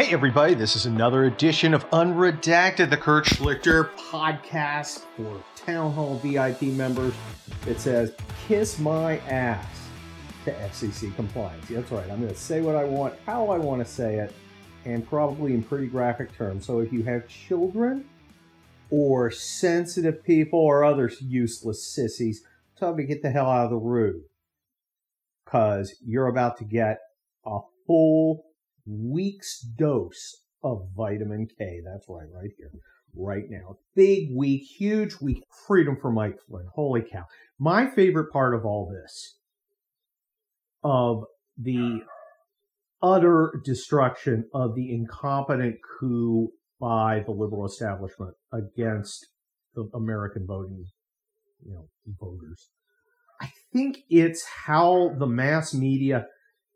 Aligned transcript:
Hey, 0.00 0.14
everybody, 0.14 0.54
this 0.54 0.76
is 0.76 0.86
another 0.86 1.24
edition 1.24 1.74
of 1.74 1.84
Unredacted, 1.90 2.88
the 2.88 2.96
Kurt 2.96 3.26
Schlichter 3.26 3.90
podcast 3.96 5.00
for 5.14 5.44
Town 5.54 5.92
Hall 5.92 6.16
VIP 6.24 6.62
members. 6.62 7.12
It 7.66 7.78
says, 7.78 8.14
Kiss 8.48 8.78
my 8.78 9.18
ass 9.28 9.66
to 10.46 10.52
FCC 10.52 11.14
compliance. 11.16 11.68
That's 11.68 11.92
right, 11.92 12.10
I'm 12.10 12.22
going 12.22 12.32
to 12.32 12.34
say 12.34 12.62
what 12.62 12.76
I 12.76 12.84
want, 12.84 13.12
how 13.26 13.50
I 13.50 13.58
want 13.58 13.86
to 13.86 13.92
say 13.92 14.20
it, 14.20 14.32
and 14.86 15.06
probably 15.06 15.52
in 15.52 15.62
pretty 15.62 15.86
graphic 15.86 16.34
terms. 16.34 16.64
So 16.64 16.78
if 16.78 16.94
you 16.94 17.02
have 17.02 17.28
children 17.28 18.06
or 18.88 19.30
sensitive 19.30 20.24
people 20.24 20.60
or 20.60 20.82
other 20.82 21.12
useless 21.20 21.86
sissies, 21.86 22.42
tell 22.78 22.92
them 22.92 22.96
to 22.96 23.04
get 23.04 23.20
the 23.20 23.30
hell 23.30 23.50
out 23.50 23.64
of 23.64 23.70
the 23.70 23.76
room 23.76 24.22
because 25.44 25.94
you're 26.02 26.28
about 26.28 26.56
to 26.56 26.64
get 26.64 27.00
a 27.44 27.58
full 27.86 28.46
week's 28.90 29.60
dose 29.60 30.42
of 30.62 30.88
vitamin 30.96 31.46
K. 31.58 31.80
That's 31.84 32.06
right, 32.08 32.28
right 32.34 32.50
here, 32.58 32.70
right 33.14 33.44
now. 33.48 33.76
Big 33.94 34.28
week, 34.36 34.62
huge 34.62 35.14
week, 35.20 35.42
freedom 35.66 35.96
for 36.00 36.10
Mike 36.10 36.36
Flynn. 36.46 36.66
Holy 36.74 37.02
cow. 37.02 37.24
My 37.58 37.88
favorite 37.90 38.32
part 38.32 38.54
of 38.54 38.64
all 38.64 38.90
this, 38.90 39.36
of 40.82 41.24
the 41.56 42.00
utter 43.02 43.60
destruction 43.64 44.44
of 44.54 44.74
the 44.74 44.92
incompetent 44.92 45.76
coup 45.98 46.48
by 46.80 47.22
the 47.26 47.32
liberal 47.32 47.66
establishment 47.66 48.34
against 48.52 49.28
the 49.74 49.88
American 49.94 50.46
voting, 50.46 50.84
you 51.64 51.72
know, 51.72 51.88
voters. 52.18 52.68
I 53.40 53.50
think 53.72 53.98
it's 54.08 54.44
how 54.66 55.14
the 55.18 55.26
mass 55.26 55.72
media 55.72 56.26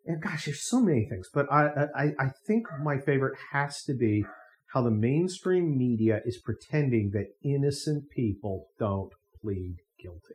and 0.06 0.22
gosh, 0.22 0.44
there's 0.44 0.62
so 0.62 0.80
many 0.80 1.06
things, 1.06 1.28
but 1.32 1.50
I, 1.50 1.66
uh, 1.66 1.86
I, 1.96 2.02
I 2.18 2.30
think 2.46 2.66
my 2.82 2.98
favorite 2.98 3.38
has 3.52 3.82
to 3.84 3.94
be 3.94 4.24
how 4.72 4.82
the 4.82 4.90
mainstream 4.90 5.78
media 5.78 6.20
is 6.26 6.38
pretending 6.38 7.10
that 7.12 7.28
innocent 7.42 8.10
people 8.10 8.66
don't 8.78 9.12
plead 9.40 9.76
guilty. 10.02 10.34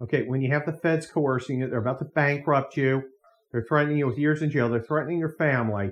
Okay, 0.00 0.24
when 0.24 0.42
you 0.42 0.52
have 0.52 0.66
the 0.66 0.72
feds 0.72 1.06
coercing 1.06 1.60
you, 1.60 1.68
they're 1.68 1.80
about 1.80 1.98
to 1.98 2.04
bankrupt 2.04 2.76
you, 2.76 3.02
they're 3.50 3.64
threatening 3.66 3.98
you 3.98 4.06
with 4.06 4.18
years 4.18 4.42
in 4.42 4.50
jail, 4.50 4.68
they're 4.68 4.82
threatening 4.82 5.18
your 5.18 5.34
family. 5.36 5.90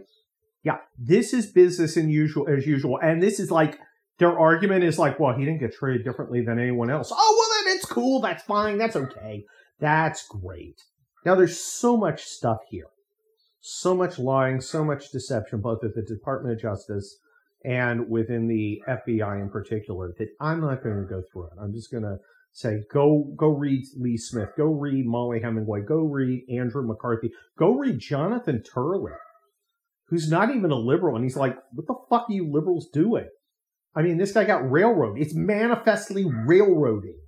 Yeah, 0.62 0.78
this 0.98 1.32
is 1.32 1.50
business 1.50 1.96
and 1.96 2.10
usual 2.10 2.48
as 2.48 2.66
usual, 2.66 2.98
and 3.02 3.20
this 3.20 3.40
is 3.40 3.50
like 3.50 3.78
their 4.18 4.38
argument 4.38 4.84
is 4.84 4.98
like, 4.98 5.18
well, 5.18 5.36
he 5.36 5.44
didn't 5.44 5.60
get 5.60 5.74
treated 5.74 6.04
differently 6.04 6.42
than 6.42 6.58
anyone 6.60 6.90
else. 6.90 7.10
Oh, 7.12 7.36
well, 7.38 7.64
then 7.64 7.76
it's 7.76 7.86
cool, 7.86 8.20
that's 8.20 8.44
fine, 8.44 8.78
that's 8.78 8.94
okay, 8.94 9.44
that's 9.80 10.26
great. 10.28 10.80
Now, 11.24 11.34
there's 11.34 11.58
so 11.58 11.96
much 11.96 12.22
stuff 12.22 12.58
here 12.70 12.86
so 13.68 13.96
much 13.96 14.16
lying, 14.16 14.60
so 14.60 14.84
much 14.84 15.10
deception, 15.10 15.60
both 15.60 15.82
at 15.82 15.94
the 15.94 16.02
Department 16.02 16.54
of 16.54 16.62
Justice 16.62 17.18
and 17.64 18.08
within 18.08 18.46
the 18.46 18.80
FBI 18.88 19.40
in 19.40 19.50
particular, 19.50 20.14
that 20.18 20.28
I'm 20.40 20.60
not 20.60 20.84
going 20.84 21.02
to 21.02 21.08
go 21.08 21.20
through 21.32 21.46
it. 21.46 21.54
I'm 21.60 21.72
just 21.72 21.90
going 21.90 22.04
to 22.04 22.18
say, 22.52 22.84
go, 22.92 23.32
go 23.36 23.48
read 23.48 23.84
Lee 23.98 24.18
Smith, 24.18 24.50
go 24.56 24.66
read 24.66 25.04
Mollie 25.04 25.40
Hemingway, 25.40 25.80
go 25.80 25.96
read 26.02 26.44
Andrew 26.48 26.86
McCarthy, 26.86 27.32
go 27.58 27.74
read 27.74 27.98
Jonathan 27.98 28.62
Turley, 28.62 29.12
who's 30.06 30.30
not 30.30 30.54
even 30.54 30.70
a 30.70 30.76
liberal. 30.76 31.16
And 31.16 31.24
he's 31.24 31.36
like, 31.36 31.56
what 31.72 31.88
the 31.88 31.94
fuck 32.08 32.30
are 32.30 32.32
you 32.32 32.48
liberals 32.48 32.88
doing? 32.92 33.28
I 33.96 34.02
mean, 34.02 34.16
this 34.16 34.32
guy 34.32 34.44
got 34.44 34.70
railroaded. 34.70 35.20
It's 35.20 35.34
manifestly 35.34 36.24
railroading. 36.24 37.18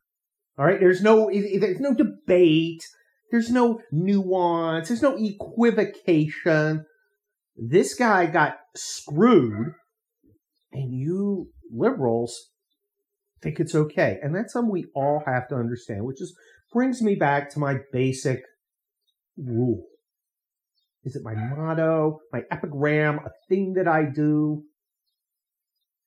All 0.57 0.67
right. 0.67 0.79
There's 0.79 1.03
no, 1.03 1.31
there's 1.33 1.81
no 1.81 1.95
debate. 1.95 2.85
There's 3.31 3.51
no 3.51 3.81
nuance. 3.93 4.89
There's 4.89 5.03
no 5.03 5.17
equivocation. 5.17 6.85
This 7.57 7.95
guy 7.95 8.27
got 8.27 8.57
screwed, 8.77 9.73
and 10.73 10.95
you 10.95 11.51
liberals 11.71 12.51
think 13.43 13.61
it's 13.61 13.75
okay. 13.75 14.19
And 14.23 14.35
that's 14.35 14.53
something 14.53 14.73
we 14.73 14.87
all 14.95 15.23
have 15.27 15.49
to 15.49 15.57
understand, 15.57 16.05
which 16.05 16.21
is 16.21 16.35
brings 16.73 17.03
me 17.03 17.15
back 17.15 17.51
to 17.51 17.59
my 17.59 17.79
basic 17.93 18.43
rule. 19.37 19.85
Is 21.05 21.17
it 21.17 21.23
my 21.25 21.35
motto, 21.35 22.21
my 22.33 22.43
epigram, 22.51 23.21
a 23.25 23.31
thing 23.49 23.75
that 23.75 23.89
I 23.89 24.05
do? 24.05 24.65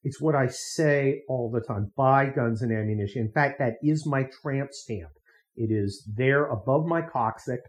It's 0.03 0.21
what 0.21 0.35
I 0.35 0.47
say 0.47 1.21
all 1.29 1.51
the 1.51 1.61
time. 1.61 1.91
Buy 1.95 2.27
guns 2.27 2.61
and 2.61 2.71
ammunition. 2.71 3.21
In 3.21 3.31
fact, 3.31 3.59
that 3.59 3.75
is 3.81 4.05
my 4.05 4.27
tramp 4.41 4.71
stamp. 4.73 5.11
It 5.61 5.71
is 5.71 6.03
there 6.17 6.47
above 6.47 6.87
my 6.87 7.03
coccyx, 7.03 7.61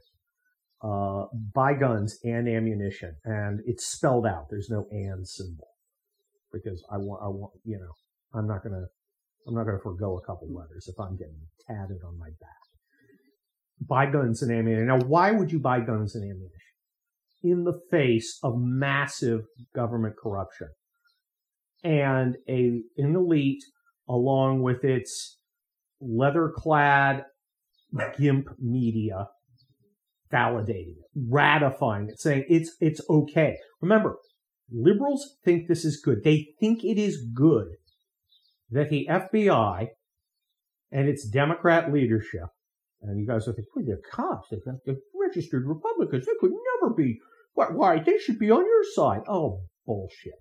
uh, 0.82 1.26
buy 1.54 1.74
guns 1.74 2.18
and 2.24 2.48
ammunition, 2.48 3.14
and 3.26 3.60
it's 3.66 3.86
spelled 3.86 4.26
out. 4.26 4.46
There's 4.48 4.70
no 4.70 4.86
and 4.90 5.28
symbol 5.28 5.68
because 6.50 6.82
I 6.90 6.96
want, 6.96 7.22
I 7.22 7.28
want, 7.28 7.52
you 7.64 7.78
know, 7.78 7.92
I'm 8.32 8.46
not 8.46 8.62
gonna, 8.62 8.86
I'm 9.46 9.54
not 9.54 9.64
gonna 9.64 9.78
forego 9.82 10.16
a 10.16 10.24
couple 10.26 10.48
letters 10.54 10.88
if 10.88 10.98
I'm 10.98 11.18
getting 11.18 11.36
tatted 11.68 11.98
on 12.02 12.18
my 12.18 12.30
back. 12.40 12.62
Buy 13.86 14.06
guns 14.06 14.40
and 14.40 14.50
ammunition. 14.50 14.86
Now, 14.86 15.00
why 15.00 15.32
would 15.32 15.52
you 15.52 15.58
buy 15.58 15.80
guns 15.80 16.14
and 16.14 16.24
ammunition? 16.24 16.50
In 17.42 17.64
the 17.64 17.78
face 17.90 18.38
of 18.42 18.54
massive 18.58 19.42
government 19.74 20.14
corruption 20.16 20.68
and 21.84 22.36
a 22.48 22.80
an 22.96 23.16
elite 23.16 23.64
along 24.08 24.62
with 24.62 24.82
its 24.82 25.38
leather 26.00 26.50
clad 26.56 27.24
GIMP 28.18 28.48
media 28.58 29.28
validating 30.32 30.96
it, 30.98 31.10
ratifying 31.28 32.08
it, 32.08 32.18
saying 32.18 32.44
it's 32.48 32.74
it's 32.80 33.00
okay. 33.08 33.56
Remember, 33.80 34.16
liberals 34.70 35.36
think 35.44 35.68
this 35.68 35.84
is 35.84 36.00
good. 36.02 36.24
They 36.24 36.48
think 36.58 36.84
it 36.84 36.98
is 36.98 37.26
good 37.34 37.68
that 38.70 38.88
the 38.88 39.06
FBI 39.10 39.88
and 40.90 41.08
its 41.08 41.28
Democrat 41.28 41.92
leadership, 41.92 42.46
and 43.02 43.20
you 43.20 43.26
guys 43.26 43.46
are 43.46 43.52
thinking, 43.52 43.70
well, 43.74 43.84
they're 43.86 44.10
cops, 44.10 44.48
they're, 44.50 44.76
they're 44.86 44.96
registered 45.14 45.66
Republicans, 45.66 46.26
they 46.26 46.32
could 46.40 46.52
never 46.80 46.94
be. 46.94 47.18
Why, 47.54 47.66
why? 47.66 47.98
They 47.98 48.18
should 48.18 48.38
be 48.38 48.50
on 48.50 48.64
your 48.64 48.84
side. 48.94 49.20
Oh, 49.28 49.60
bullshit. 49.86 50.40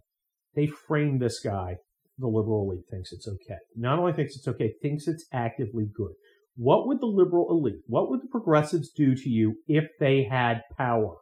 They 0.56 0.68
framed 0.68 1.22
this 1.22 1.42
guy. 1.44 1.76
The 2.18 2.28
liberal 2.28 2.70
elite 2.70 2.86
thinks 2.90 3.12
it's 3.12 3.28
okay. 3.28 3.60
Not 3.76 4.00
only 4.00 4.14
thinks 4.14 4.36
it's 4.36 4.48
okay, 4.48 4.74
thinks 4.82 5.08
it's 5.08 5.26
actively 5.34 5.88
good. 5.94 6.12
What 6.56 6.88
would 6.88 7.00
the 7.00 7.06
liberal 7.06 7.48
elite, 7.50 7.82
what 7.88 8.10
would 8.10 8.22
the 8.22 8.28
progressives 8.28 8.92
do 8.92 9.16
to 9.16 9.30
you 9.30 9.56
if 9.68 9.86
they 10.00 10.24
had 10.30 10.62
power? 10.78 11.18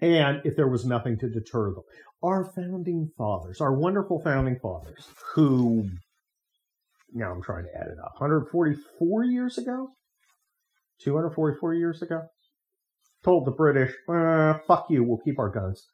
And 0.00 0.40
if 0.44 0.56
there 0.56 0.68
was 0.68 0.84
nothing 0.84 1.18
to 1.18 1.28
deter 1.28 1.72
them? 1.72 1.82
Our 2.22 2.52
founding 2.52 3.10
fathers, 3.16 3.60
our 3.60 3.74
wonderful 3.74 4.20
founding 4.22 4.58
fathers, 4.60 5.06
who, 5.34 5.88
now 7.12 7.32
I'm 7.32 7.42
trying 7.42 7.64
to 7.64 7.80
add 7.80 7.86
it 7.86 7.98
up, 8.04 8.12
144 8.18 9.24
years 9.24 9.58
ago? 9.58 9.88
244 11.02 11.74
years 11.74 12.02
ago? 12.02 12.22
Told 13.24 13.46
the 13.46 13.52
British, 13.52 13.92
uh, 14.08 14.54
fuck 14.66 14.86
you, 14.90 15.04
we'll 15.04 15.18
keep 15.18 15.38
our 15.38 15.50
guns. 15.50 15.86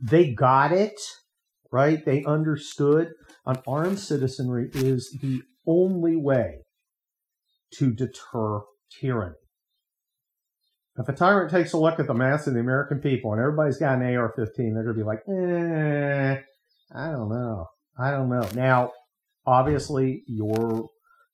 They 0.00 0.32
got 0.32 0.72
it, 0.72 1.00
right? 1.72 2.04
They 2.04 2.24
understood 2.24 3.10
an 3.46 3.58
armed 3.66 3.98
citizenry 3.98 4.70
is 4.74 5.16
the 5.20 5.42
only 5.66 6.16
way 6.16 6.58
to 7.74 7.92
deter 7.92 8.60
tyranny. 9.00 9.34
If 10.96 11.08
a 11.08 11.12
tyrant 11.12 11.50
takes 11.50 11.72
a 11.72 11.78
look 11.78 11.98
at 11.98 12.06
the 12.06 12.14
mass 12.14 12.46
of 12.46 12.54
the 12.54 12.60
American 12.60 13.00
people 13.00 13.32
and 13.32 13.40
everybody's 13.40 13.78
got 13.78 13.98
an 13.98 14.14
AR-15, 14.14 14.56
they're 14.56 14.84
going 14.84 14.86
to 14.86 14.92
be 14.94 15.02
like, 15.02 15.22
eh, 15.28 16.40
I 16.94 17.10
don't 17.10 17.28
know. 17.28 17.66
I 17.98 18.10
don't 18.12 18.28
know. 18.28 18.48
Now, 18.54 18.92
obviously, 19.44 20.22
you're 20.26 20.88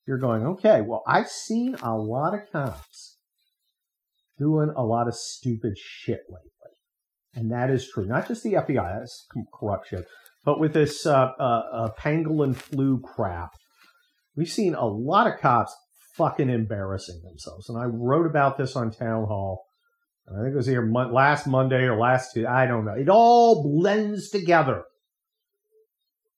you're 0.06 0.18
going, 0.18 0.46
okay, 0.46 0.80
well, 0.80 1.02
I've 1.06 1.28
seen 1.28 1.76
a 1.82 1.94
lot 1.94 2.34
of 2.34 2.41
cops 2.50 3.18
doing 4.38 4.72
a 4.74 4.82
lot 4.82 5.06
of 5.06 5.14
stupid 5.14 5.74
shit 5.76 6.22
lately. 6.28 6.50
And 7.34 7.52
that 7.52 7.70
is 7.70 7.88
true. 7.88 8.06
Not 8.06 8.26
just 8.26 8.42
the 8.42 8.54
FBI, 8.54 8.98
that's 8.98 9.26
corruption, 9.54 10.04
but 10.44 10.59
with 10.59 10.72
this 10.72 11.06
uh, 11.06 11.30
uh, 11.38 11.62
uh, 11.72 11.88
pangolin 11.98 12.56
flu 12.56 13.00
crap, 13.00 13.50
we've 14.34 14.48
seen 14.48 14.74
a 14.74 14.86
lot 14.86 15.27
of 15.27 15.38
cops 15.38 15.77
fucking 16.16 16.51
embarrassing 16.51 17.21
themselves. 17.24 17.68
And 17.68 17.78
I 17.78 17.84
wrote 17.84 18.27
about 18.27 18.59
this 18.59 18.77
on 18.77 18.91
Town 18.91 19.27
Hall. 19.27 19.65
I 20.28 20.42
think 20.42 20.53
it 20.53 20.57
was 20.57 20.66
here 20.66 20.89
last 20.92 21.47
Monday 21.47 21.83
or 21.83 21.98
last 21.98 22.33
Tuesday. 22.33 22.48
I 22.48 22.66
don't 22.66 22.84
know. 22.84 22.95
It 22.95 23.09
all 23.09 23.62
blends 23.65 24.30
together 24.30 24.84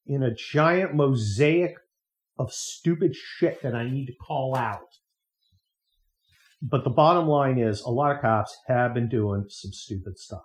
in 0.07 0.23
a 0.23 0.35
giant 0.35 0.95
mosaic 0.95 1.75
of 2.39 2.53
stupid 2.53 3.15
shit 3.15 3.63
that 3.63 3.75
I 3.75 3.89
need 3.89 4.07
to 4.07 4.15
call 4.15 4.57
out. 4.57 4.81
But 6.63 6.85
the 6.85 6.91
bottom 6.91 7.27
line 7.27 7.59
is 7.59 7.81
a 7.81 7.91
lot 7.91 8.15
of 8.15 8.23
cops 8.23 8.57
have 8.69 8.95
been 8.95 9.09
doing 9.09 9.45
some 9.49 9.73
stupid 9.73 10.19
stuff. 10.19 10.45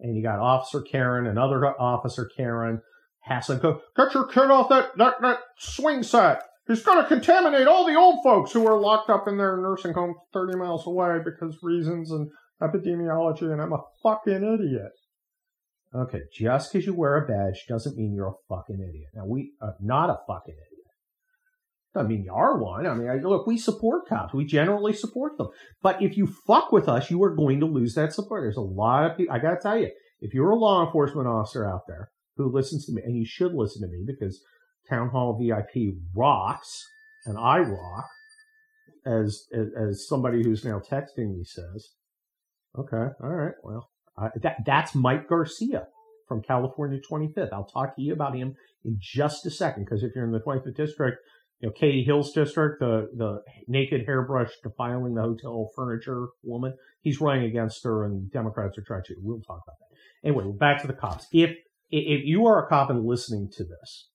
And 0.00 0.16
you 0.16 0.22
got 0.22 0.38
Officer 0.38 0.80
Karen, 0.80 1.26
another 1.26 1.66
Officer 1.80 2.30
Karen, 2.36 2.80
hassling, 3.20 3.58
go, 3.58 3.82
get 3.96 4.14
your 4.14 4.28
kid 4.28 4.50
off 4.50 4.68
that, 4.68 4.96
that, 4.96 5.14
that 5.20 5.40
swing 5.58 6.02
set. 6.02 6.42
He's 6.68 6.82
going 6.82 7.02
to 7.02 7.08
contaminate 7.08 7.66
all 7.66 7.86
the 7.86 7.96
old 7.96 8.22
folks 8.22 8.52
who 8.52 8.66
are 8.66 8.78
locked 8.78 9.08
up 9.08 9.26
in 9.26 9.38
their 9.38 9.56
nursing 9.56 9.94
home 9.94 10.14
30 10.34 10.58
miles 10.58 10.86
away 10.86 11.18
because 11.24 11.58
reasons 11.62 12.10
and 12.10 12.30
epidemiology, 12.62 13.50
and 13.50 13.60
I'm 13.60 13.72
a 13.72 13.82
fucking 14.02 14.44
idiot. 14.44 14.92
Okay, 15.94 16.20
just 16.30 16.70
because 16.70 16.86
you 16.86 16.94
wear 16.94 17.16
a 17.16 17.26
badge 17.26 17.64
doesn't 17.66 17.96
mean 17.96 18.14
you're 18.14 18.28
a 18.28 18.54
fucking 18.54 18.76
idiot. 18.76 19.08
Now 19.14 19.24
we 19.26 19.52
are 19.62 19.76
not 19.80 20.10
a 20.10 20.18
fucking 20.26 20.54
idiot. 20.54 20.68
I 21.96 22.02
mean, 22.02 22.24
you 22.24 22.32
are 22.32 22.58
one. 22.58 22.86
I 22.86 22.94
mean, 22.94 23.22
look, 23.22 23.46
we 23.46 23.56
support 23.56 24.06
cops. 24.06 24.34
We 24.34 24.44
generally 24.44 24.92
support 24.92 25.38
them. 25.38 25.48
But 25.82 26.02
if 26.02 26.18
you 26.18 26.26
fuck 26.46 26.70
with 26.70 26.86
us, 26.86 27.10
you 27.10 27.22
are 27.22 27.34
going 27.34 27.60
to 27.60 27.66
lose 27.66 27.94
that 27.94 28.12
support. 28.12 28.42
There's 28.42 28.58
a 28.58 28.60
lot 28.60 29.10
of 29.10 29.16
people. 29.16 29.34
I 29.34 29.38
got 29.38 29.54
to 29.54 29.60
tell 29.60 29.78
you, 29.78 29.90
if 30.20 30.34
you're 30.34 30.50
a 30.50 30.56
law 30.56 30.84
enforcement 30.84 31.26
officer 31.26 31.66
out 31.66 31.82
there 31.88 32.10
who 32.36 32.52
listens 32.52 32.84
to 32.86 32.92
me, 32.92 33.02
and 33.04 33.16
you 33.16 33.24
should 33.26 33.54
listen 33.54 33.80
to 33.82 33.88
me 33.88 34.04
because 34.06 34.40
Town 34.88 35.08
Hall 35.10 35.38
VIP 35.40 35.94
rocks, 36.14 36.84
and 37.24 37.38
I 37.38 37.58
rock, 37.58 38.08
as 39.06 39.46
as, 39.52 40.06
somebody 40.08 40.42
who's 40.42 40.64
now 40.64 40.80
texting 40.80 41.36
me 41.36 41.44
says. 41.44 41.90
Okay, 42.78 43.12
all 43.22 43.30
right, 43.30 43.54
well, 43.62 43.90
uh, 44.16 44.28
that 44.42 44.58
that's 44.64 44.94
Mike 44.94 45.28
Garcia 45.28 45.86
from 46.26 46.42
California 46.42 47.00
25th. 47.10 47.52
I'll 47.52 47.64
talk 47.64 47.96
to 47.96 48.02
you 48.02 48.12
about 48.12 48.36
him 48.36 48.54
in 48.84 48.96
just 49.00 49.46
a 49.46 49.50
second 49.50 49.84
because 49.84 50.02
if 50.02 50.12
you're 50.14 50.24
in 50.24 50.32
the 50.32 50.40
25th 50.40 50.76
district, 50.76 51.18
you 51.60 51.68
know 51.68 51.72
Katie 51.72 52.04
Hill's 52.04 52.32
district, 52.32 52.80
the 52.80 53.08
the 53.16 53.42
naked 53.66 54.04
hairbrush 54.06 54.50
defiling 54.62 55.14
the 55.14 55.22
hotel 55.22 55.70
furniture 55.74 56.28
woman, 56.42 56.74
he's 57.00 57.20
running 57.20 57.44
against 57.44 57.82
her, 57.84 58.04
and 58.04 58.30
Democrats 58.30 58.78
are 58.78 58.84
trying 58.86 59.04
to. 59.04 59.14
We'll 59.18 59.40
talk 59.40 59.62
about 59.66 59.76
that. 59.80 60.28
Anyway, 60.28 60.52
back 60.58 60.80
to 60.82 60.86
the 60.86 60.92
cops. 60.92 61.26
If 61.32 61.50
if 61.90 62.24
you 62.24 62.46
are 62.46 62.64
a 62.64 62.68
cop 62.68 62.90
and 62.90 63.04
listening 63.04 63.50
to 63.56 63.64
this, 63.64 64.08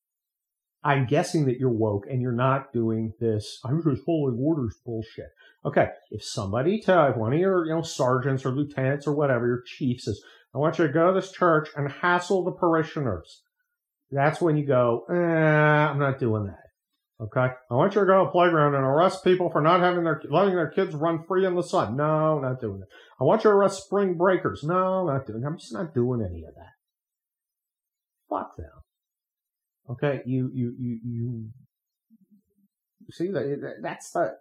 I'm 0.83 1.05
guessing 1.05 1.45
that 1.45 1.59
you're 1.59 1.69
woke 1.69 2.05
and 2.09 2.21
you're 2.21 2.31
not 2.31 2.73
doing 2.73 3.13
this. 3.19 3.59
I'm 3.63 3.81
just 3.81 4.03
following 4.05 4.37
orders 4.39 4.75
bullshit. 4.85 5.29
Okay, 5.65 5.87
if 6.11 6.23
somebody 6.23 6.81
tell 6.81 7.07
if 7.07 7.15
one 7.15 7.33
of 7.33 7.39
your 7.39 7.65
you 7.65 7.73
know 7.73 7.81
sergeants 7.81 8.45
or 8.45 8.51
lieutenants 8.51 9.07
or 9.07 9.13
whatever 9.13 9.47
your 9.47 9.63
chief 9.65 10.01
says, 10.01 10.19
I 10.53 10.57
want 10.57 10.77
you 10.77 10.85
to 10.87 10.93
go 10.93 11.07
to 11.07 11.19
this 11.19 11.31
church 11.31 11.69
and 11.75 11.89
hassle 11.89 12.43
the 12.43 12.51
parishioners. 12.51 13.43
That's 14.11 14.41
when 14.41 14.57
you 14.57 14.65
go, 14.65 15.05
eh, 15.09 15.13
I'm 15.13 15.99
not 15.99 16.19
doing 16.19 16.45
that. 16.45 16.59
Okay, 17.21 17.53
I 17.71 17.73
want 17.73 17.95
you 17.95 18.01
to 18.01 18.07
go 18.07 18.23
to 18.23 18.29
a 18.29 18.31
playground 18.31 18.75
and 18.75 18.83
arrest 18.83 19.23
people 19.23 19.49
for 19.49 19.61
not 19.61 19.79
having 19.79 20.03
their 20.03 20.21
letting 20.29 20.55
their 20.55 20.69
kids 20.69 20.93
run 20.93 21.23
free 21.23 21.45
in 21.45 21.55
the 21.55 21.63
sun. 21.63 21.95
No, 21.95 22.39
not 22.39 22.59
doing 22.59 22.81
it. 22.81 22.87
I 23.21 23.23
want 23.23 23.43
you 23.43 23.49
to 23.49 23.55
arrest 23.55 23.85
spring 23.85 24.17
breakers. 24.17 24.63
No, 24.63 25.05
not 25.07 25.25
doing. 25.25 25.41
That. 25.41 25.47
I'm 25.47 25.57
just 25.57 25.73
not 25.73 25.93
doing 25.93 26.21
any 26.21 26.43
of 26.43 26.53
that. 26.55 26.73
Fuck 28.29 28.57
them. 28.57 28.82
Okay, 29.89 30.21
you 30.25 30.49
you 30.53 30.73
you 30.77 30.99
you 31.03 31.51
see 33.11 33.27
that 33.27 33.79
that's 33.81 34.11
the 34.11 34.37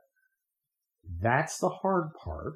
that's 1.21 1.59
the 1.59 1.69
hard 1.69 2.15
part 2.15 2.55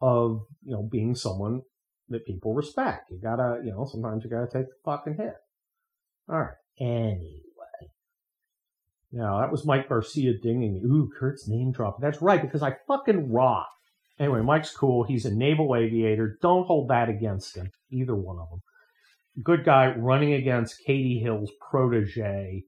of 0.00 0.42
you 0.62 0.72
know 0.72 0.88
being 0.90 1.14
someone 1.14 1.62
that 2.08 2.26
people 2.26 2.54
respect. 2.54 3.10
You 3.10 3.18
gotta 3.20 3.60
you 3.64 3.72
know 3.72 3.86
sometimes 3.90 4.22
you 4.22 4.30
gotta 4.30 4.46
take 4.46 4.66
the 4.66 4.76
fucking 4.84 5.16
hit. 5.16 5.34
All 6.28 6.40
right. 6.40 6.54
Anyway. 6.80 7.40
Now 9.10 9.40
that 9.40 9.50
was 9.50 9.66
Mike 9.66 9.88
Garcia 9.88 10.34
dinging. 10.40 10.80
Ooh, 10.84 11.10
Kurt's 11.18 11.48
name 11.48 11.72
drop. 11.72 12.00
That's 12.00 12.22
right 12.22 12.40
because 12.40 12.62
I 12.62 12.76
fucking 12.86 13.32
rock. 13.32 13.68
Anyway, 14.18 14.42
Mike's 14.42 14.74
cool. 14.74 15.02
He's 15.02 15.24
a 15.24 15.34
naval 15.34 15.74
aviator. 15.74 16.38
Don't 16.40 16.66
hold 16.66 16.88
that 16.88 17.08
against 17.08 17.56
him. 17.56 17.70
Either 17.90 18.14
one 18.14 18.38
of 18.38 18.48
them 18.48 18.60
good 19.42 19.64
guy 19.64 19.94
running 19.96 20.34
against 20.34 20.82
Katie 20.86 21.20
Hill's 21.20 21.50
protege, 21.70 22.64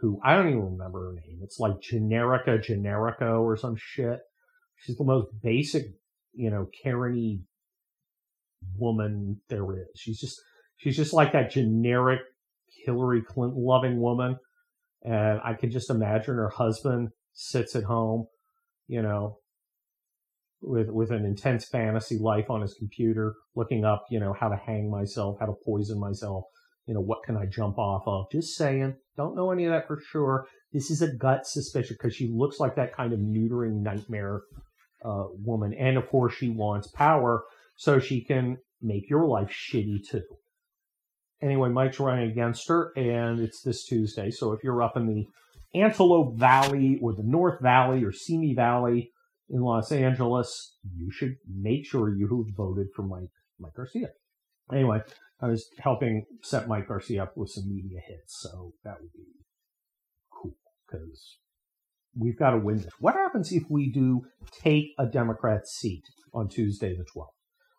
who 0.00 0.20
I 0.24 0.36
don't 0.36 0.48
even 0.48 0.76
remember 0.76 1.06
her 1.06 1.14
name. 1.14 1.40
It's 1.42 1.58
like 1.58 1.80
Generica 1.80 2.58
Generico 2.58 3.40
or 3.40 3.56
some 3.56 3.76
shit. 3.76 4.20
She's 4.76 4.96
the 4.96 5.04
most 5.04 5.28
basic, 5.42 5.86
you 6.32 6.50
know, 6.50 6.68
Karen 6.82 7.46
woman 8.76 9.40
there 9.48 9.72
is. 9.72 9.88
She's 9.96 10.20
just 10.20 10.40
she's 10.76 10.96
just 10.96 11.12
like 11.12 11.32
that 11.32 11.50
generic 11.50 12.20
Hillary 12.84 13.22
Clinton 13.22 13.62
loving 13.62 14.00
woman. 14.00 14.36
And 15.02 15.40
I 15.44 15.54
can 15.54 15.70
just 15.70 15.90
imagine 15.90 16.36
her 16.36 16.48
husband 16.48 17.10
sits 17.32 17.76
at 17.76 17.84
home, 17.84 18.26
you 18.86 19.02
know, 19.02 19.38
with 20.66 20.88
with 20.90 21.10
an 21.10 21.24
intense 21.24 21.66
fantasy 21.66 22.18
life 22.18 22.50
on 22.50 22.62
his 22.62 22.74
computer, 22.74 23.34
looking 23.54 23.84
up, 23.84 24.04
you 24.10 24.20
know, 24.20 24.32
how 24.32 24.48
to 24.48 24.56
hang 24.56 24.90
myself, 24.90 25.36
how 25.40 25.46
to 25.46 25.54
poison 25.64 25.98
myself, 25.98 26.44
you 26.86 26.94
know, 26.94 27.00
what 27.00 27.22
can 27.24 27.36
I 27.36 27.46
jump 27.46 27.78
off 27.78 28.02
of? 28.06 28.26
Just 28.32 28.56
saying. 28.56 28.96
Don't 29.16 29.36
know 29.36 29.52
any 29.52 29.64
of 29.64 29.72
that 29.72 29.86
for 29.86 30.00
sure. 30.10 30.46
This 30.72 30.90
is 30.90 31.00
a 31.00 31.14
gut 31.14 31.46
suspicion 31.46 31.96
because 31.98 32.16
she 32.16 32.28
looks 32.28 32.58
like 32.58 32.74
that 32.76 32.94
kind 32.94 33.12
of 33.12 33.20
neutering 33.20 33.82
nightmare 33.82 34.42
uh, 35.04 35.24
woman, 35.44 35.72
and 35.74 35.96
of 35.96 36.08
course 36.08 36.34
she 36.34 36.50
wants 36.50 36.88
power 36.88 37.44
so 37.76 37.98
she 37.98 38.24
can 38.24 38.58
make 38.82 39.08
your 39.08 39.26
life 39.26 39.50
shitty 39.50 40.08
too. 40.08 40.22
Anyway, 41.42 41.68
Mike's 41.68 42.00
running 42.00 42.30
against 42.30 42.68
her, 42.68 42.92
and 42.96 43.40
it's 43.40 43.60
this 43.62 43.84
Tuesday. 43.84 44.30
So 44.30 44.52
if 44.52 44.64
you're 44.64 44.82
up 44.82 44.96
in 44.96 45.06
the 45.06 45.26
Antelope 45.78 46.38
Valley 46.38 46.98
or 47.02 47.12
the 47.12 47.24
North 47.24 47.60
Valley 47.60 48.04
or 48.04 48.12
Simi 48.12 48.54
Valley, 48.54 49.10
in 49.50 49.60
Los 49.60 49.92
Angeles, 49.92 50.76
you 50.96 51.10
should 51.10 51.36
make 51.48 51.86
sure 51.86 52.14
you 52.14 52.46
voted 52.56 52.88
for 52.94 53.02
Mike 53.02 53.30
Mike 53.58 53.74
Garcia. 53.74 54.08
Anyway, 54.72 55.00
I 55.40 55.46
was 55.48 55.68
helping 55.78 56.24
set 56.42 56.68
Mike 56.68 56.88
Garcia 56.88 57.24
up 57.24 57.36
with 57.36 57.50
some 57.50 57.68
media 57.68 58.00
hits, 58.06 58.40
so 58.40 58.72
that 58.84 59.00
would 59.00 59.12
be 59.12 59.26
cool 60.32 60.56
because 60.86 61.38
we've 62.16 62.38
got 62.38 62.50
to 62.50 62.58
win 62.58 62.78
this. 62.78 62.92
What 62.98 63.14
happens 63.14 63.52
if 63.52 63.64
we 63.68 63.90
do 63.92 64.22
take 64.62 64.94
a 64.98 65.06
Democrat 65.06 65.66
seat 65.66 66.04
on 66.32 66.48
Tuesday 66.48 66.96
the 66.96 67.04
12th? 67.14 67.26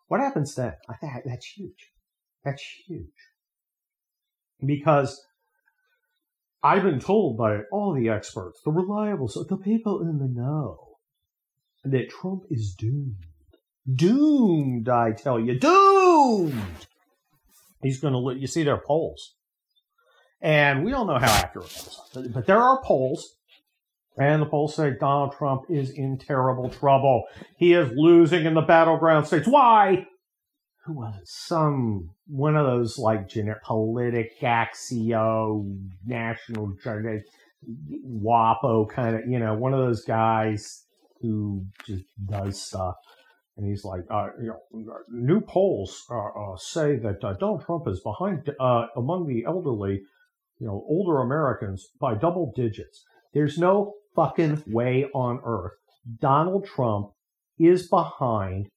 What 0.08 0.20
happens 0.20 0.54
then? 0.54 0.74
Think 1.00 1.12
that's 1.24 1.46
huge. 1.46 1.90
That's 2.44 2.62
huge. 2.86 3.08
Because 4.64 5.20
I've 6.62 6.84
been 6.84 7.00
told 7.00 7.36
by 7.36 7.60
all 7.72 7.92
the 7.92 8.08
experts, 8.08 8.60
the 8.64 8.70
reliable, 8.70 9.26
the 9.26 9.56
people 9.56 10.00
in 10.00 10.18
the 10.18 10.28
know, 10.28 10.85
that 11.90 12.10
Trump 12.10 12.44
is 12.50 12.74
doomed. 12.74 13.26
Doomed, 13.94 14.88
I 14.88 15.12
tell 15.12 15.38
you, 15.38 15.58
doomed. 15.58 16.86
He's 17.82 18.00
going 18.00 18.12
to 18.12 18.18
let 18.18 18.38
you 18.38 18.46
see 18.46 18.64
their 18.64 18.78
polls. 18.78 19.34
And 20.40 20.84
we 20.84 20.90
don't 20.90 21.06
know 21.06 21.18
how 21.18 21.32
accurate 21.32 21.68
those 21.68 22.00
are, 22.14 22.28
but 22.28 22.46
there 22.46 22.58
are 22.58 22.82
polls. 22.82 23.36
And 24.18 24.40
the 24.40 24.46
polls 24.46 24.74
say 24.74 24.92
Donald 24.98 25.34
Trump 25.36 25.62
is 25.68 25.90
in 25.90 26.18
terrible 26.18 26.70
trouble. 26.70 27.24
He 27.58 27.74
is 27.74 27.90
losing 27.94 28.46
in 28.46 28.54
the 28.54 28.62
battleground 28.62 29.26
states. 29.26 29.46
Why? 29.46 30.06
Who 30.84 30.94
was 30.94 31.14
it? 31.16 31.28
Some 31.28 32.10
one 32.26 32.56
of 32.56 32.64
those 32.64 32.98
like 32.98 33.28
generic 33.28 33.62
politic 33.62 34.40
axio 34.40 35.78
national 36.06 36.76
WAPO 37.66 38.88
kind 38.88 39.16
of 39.16 39.26
you 39.28 39.38
know 39.38 39.54
one 39.54 39.74
of 39.74 39.80
those 39.80 40.04
guys 40.04 40.84
who 41.20 41.66
just 41.86 42.04
does 42.24 42.60
stuff. 42.60 42.94
And 43.56 43.66
he's 43.66 43.84
like, 43.84 44.02
uh, 44.10 44.28
you 44.40 44.48
know, 44.48 44.98
new 45.10 45.40
polls 45.40 46.04
uh, 46.10 46.16
uh, 46.16 46.56
say 46.58 46.96
that 46.96 47.24
uh, 47.24 47.32
Donald 47.34 47.64
Trump 47.64 47.88
is 47.88 48.00
behind 48.00 48.50
uh, 48.60 48.86
among 48.96 49.26
the 49.26 49.44
elderly, 49.46 50.02
you 50.58 50.66
know, 50.66 50.84
older 50.88 51.20
Americans 51.20 51.86
by 51.98 52.14
double 52.14 52.52
digits. 52.54 53.02
There's 53.32 53.56
no 53.56 53.94
fucking 54.14 54.62
way 54.66 55.06
on 55.14 55.40
earth 55.44 55.72
Donald 56.20 56.66
Trump 56.66 57.10
is 57.58 57.88
behind 57.88 58.68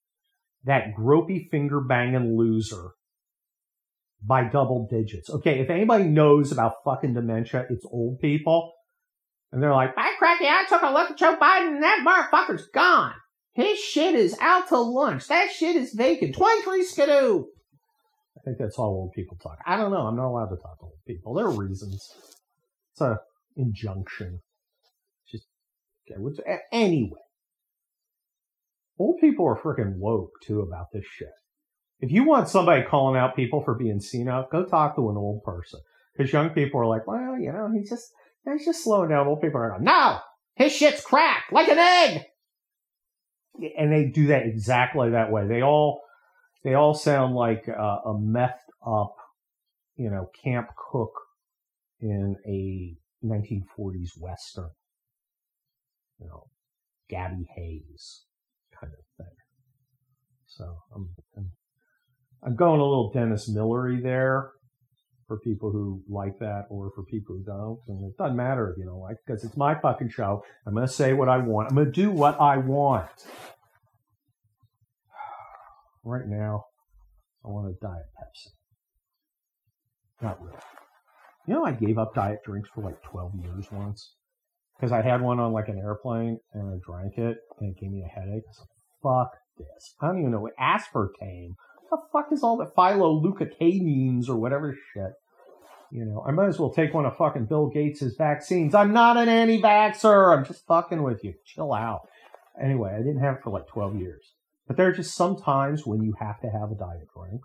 that 0.64 0.94
gropey 0.98 1.50
finger 1.50 1.80
banging 1.80 2.38
loser 2.38 2.92
by 4.22 4.44
double 4.44 4.88
digits. 4.90 5.30
Okay, 5.30 5.60
if 5.60 5.70
anybody 5.70 6.06
knows 6.06 6.52
about 6.52 6.84
fucking 6.84 7.14
dementia, 7.14 7.66
it's 7.70 7.86
old 7.92 8.20
people. 8.20 8.74
And 9.52 9.64
they're 9.64 9.74
like, 9.74 9.92
I 9.98 10.16
cracky, 10.20 10.46
I 10.46 10.66
took 10.68 10.84
a 10.84 10.92
look 10.92 11.12
at 11.12 11.18
Joe 11.18 11.38
Biden 11.42 11.76
and 11.76 11.84
that 11.84 12.06
motherfucker's 12.06 12.68
gone. 12.68 13.14
His 13.54 13.80
shit 13.80 14.16
is 14.16 14.38
out 14.40 14.68
to 14.70 14.78
lunch. 14.78 15.28
That 15.28 15.52
shit 15.52 15.76
is 15.76 15.94
vacant. 15.94 16.36
23 16.36 16.84
skidoo. 16.84 17.46
I 18.38 18.42
think 18.46 18.58
that's 18.58 18.78
all 18.78 18.86
old 18.86 19.12
people 19.14 19.38
talk. 19.42 19.58
I 19.66 19.76
don't 19.76 19.92
know. 19.92 20.08
I'm 20.08 20.16
not 20.16 20.30
allowed 20.30 20.50
to 20.50 20.56
talk 20.56 20.80
to 20.80 20.86
old 20.86 21.00
people. 21.08 21.34
There 21.34 21.46
are 21.46 21.52
reasons. 21.52 22.08
It's 22.92 23.02
a 23.02 23.20
injunction. 23.58 24.40
Just 25.30 25.48
okay. 26.10 26.22
Anyway, 26.72 27.20
old 28.98 29.20
people 29.20 29.46
are 29.46 29.60
freaking 29.60 29.98
woke 29.98 30.32
too 30.44 30.62
about 30.62 30.88
this 30.94 31.06
shit. 31.12 31.28
If 32.00 32.12
you 32.12 32.24
want 32.24 32.48
somebody 32.48 32.84
calling 32.84 33.20
out 33.20 33.36
people 33.36 33.62
for 33.62 33.76
being 33.76 34.00
seen 34.00 34.26
senile, 34.26 34.48
go 34.50 34.64
talk 34.64 34.96
to 34.96 35.10
an 35.10 35.18
old 35.18 35.44
person. 35.44 35.82
Because 36.16 36.32
young 36.32 36.52
people 36.52 36.80
are 36.80 36.88
like, 36.88 37.06
well, 37.08 37.38
you 37.38 37.52
know, 37.52 37.70
he's 37.74 37.90
just 37.90 38.10
He's 38.46 38.66
just 38.66 38.84
slowing 38.84 39.10
down. 39.10 39.28
Old 39.28 39.42
people 39.42 39.60
are 39.60 39.72
going, 39.72 39.84
no, 39.84 40.20
his 40.56 40.72
shit's 40.72 41.02
cracked 41.02 41.52
like 41.52 41.68
an 41.68 41.78
egg. 41.78 42.24
And 43.78 43.92
they 43.92 44.06
do 44.06 44.28
that 44.28 44.46
exactly 44.46 45.12
that 45.12 45.32
way. 45.32 45.48
They 45.48 45.62
all, 45.62 46.02
they 46.64 46.74
all 46.74 46.94
sound 46.94 47.36
like 47.36 47.68
uh, 47.68 47.98
a 48.06 48.14
methed 48.14 48.54
up, 48.86 49.16
you 49.96 50.10
know, 50.10 50.30
camp 50.44 50.70
cook 50.92 51.14
in 52.00 52.36
a 52.48 52.96
1940s 53.26 54.12
Western. 54.20 54.70
You 56.20 56.28
know, 56.28 56.48
Gabby 57.10 57.48
Hayes 57.56 58.24
kind 58.80 58.94
of 58.94 59.26
thing. 59.26 59.36
So 60.48 60.78
I'm, 60.96 61.10
I'm 61.38 61.52
I'm 62.42 62.56
going 62.56 62.80
a 62.80 62.84
little 62.84 63.12
Dennis 63.12 63.50
Millery 63.50 64.02
there 64.02 64.52
for 65.30 65.38
people 65.38 65.72
who 65.72 66.02
like 66.10 66.40
that 66.40 66.66
or 66.70 66.92
for 66.96 67.04
people 67.04 67.38
who 67.38 67.44
don't. 67.44 67.80
And 67.88 68.04
it 68.04 68.18
doesn't 68.18 68.36
matter 68.36 68.70
if 68.72 68.78
you 68.78 68.84
don't 68.84 69.00
like 69.00 69.18
because 69.26 69.46
it's 69.46 69.56
my 69.56 69.76
fucking 69.76 70.10
show. 70.10 70.44
I'm 70.66 70.74
going 70.74 70.86
to 70.86 70.92
say 70.92 71.14
what 71.14 71.30
I 71.30 71.38
want. 71.38 71.70
I'm 71.70 71.76
going 71.76 71.86
to 71.86 71.92
do 71.92 72.12
what 72.12 72.42
I 72.42 72.58
want. 72.58 73.08
Right 76.06 76.26
now, 76.26 76.64
I 77.46 77.50
want 77.50 77.68
a 77.68 77.74
Diet 77.86 78.06
Pepsi. 78.18 78.54
Not 80.22 80.42
really. 80.42 80.58
You 81.46 81.54
know, 81.54 81.66
I 81.66 81.74
gave 81.74 81.98
up 81.98 82.16
diet 82.16 82.40
drinks 82.44 82.70
for 82.74 82.82
like 82.84 83.02
12 83.04 83.34
years 83.44 83.68
once 83.72 84.16
because 84.76 84.92
I 84.92 85.02
had 85.02 85.22
one 85.22 85.40
on 85.40 85.52
like 85.52 85.68
an 85.68 85.78
airplane 85.78 86.40
and 86.54 86.70
I 86.70 86.78
drank 86.84 87.18
it 87.18 87.38
and 87.60 87.76
it 87.76 87.80
gave 87.80 87.92
me 87.92 88.04
a 88.04 88.08
headache. 88.08 88.44
I 88.46 88.50
was 88.50 88.60
like, 88.60 88.70
fuck 89.04 89.32
this. 89.58 89.96
I 90.02 90.08
don't 90.08 90.20
even 90.20 90.32
know 90.32 90.40
what 90.40 90.54
aspartame 90.58 91.56
the 91.90 91.98
fuck 92.12 92.28
is 92.32 92.44
all 92.44 92.58
that 92.58 92.76
phyloleucocanines 92.76 94.30
or 94.30 94.36
whatever 94.38 94.76
shit? 94.94 95.12
You 95.92 96.06
know, 96.06 96.24
I 96.28 96.32
might 96.32 96.48
as 96.48 96.60
well 96.60 96.72
take 96.72 96.94
one 96.94 97.06
of 97.06 97.18
fucking 97.18 97.46
Bill 97.46 97.70
Gates' 97.70 98.16
vaccines. 98.18 98.76
I'm 98.76 98.94
not 98.94 99.18
an 99.18 99.28
anti-vaxxer. 99.28 100.38
I'm 100.38 100.46
just 100.46 100.66
fucking 100.68 101.02
with 101.02 101.24
you. 101.24 101.34
Chill 101.46 101.74
out. 101.74 102.02
Anyway, 102.62 102.92
I 102.94 103.00
didn't 103.00 103.22
have 103.22 103.36
it 103.36 103.42
for 103.44 103.50
like 103.50 103.68
12 103.68 103.96
years. 103.96 104.34
But 104.68 104.78
there 104.78 104.88
are 104.88 104.94
just 104.94 105.16
some 105.16 105.36
times 105.36 105.88
when 105.88 106.04
you 106.04 106.14
have 106.20 106.40
to 106.42 106.48
have 106.48 106.72
a 106.72 106.76
diet 106.76 107.08
drink. 107.16 107.42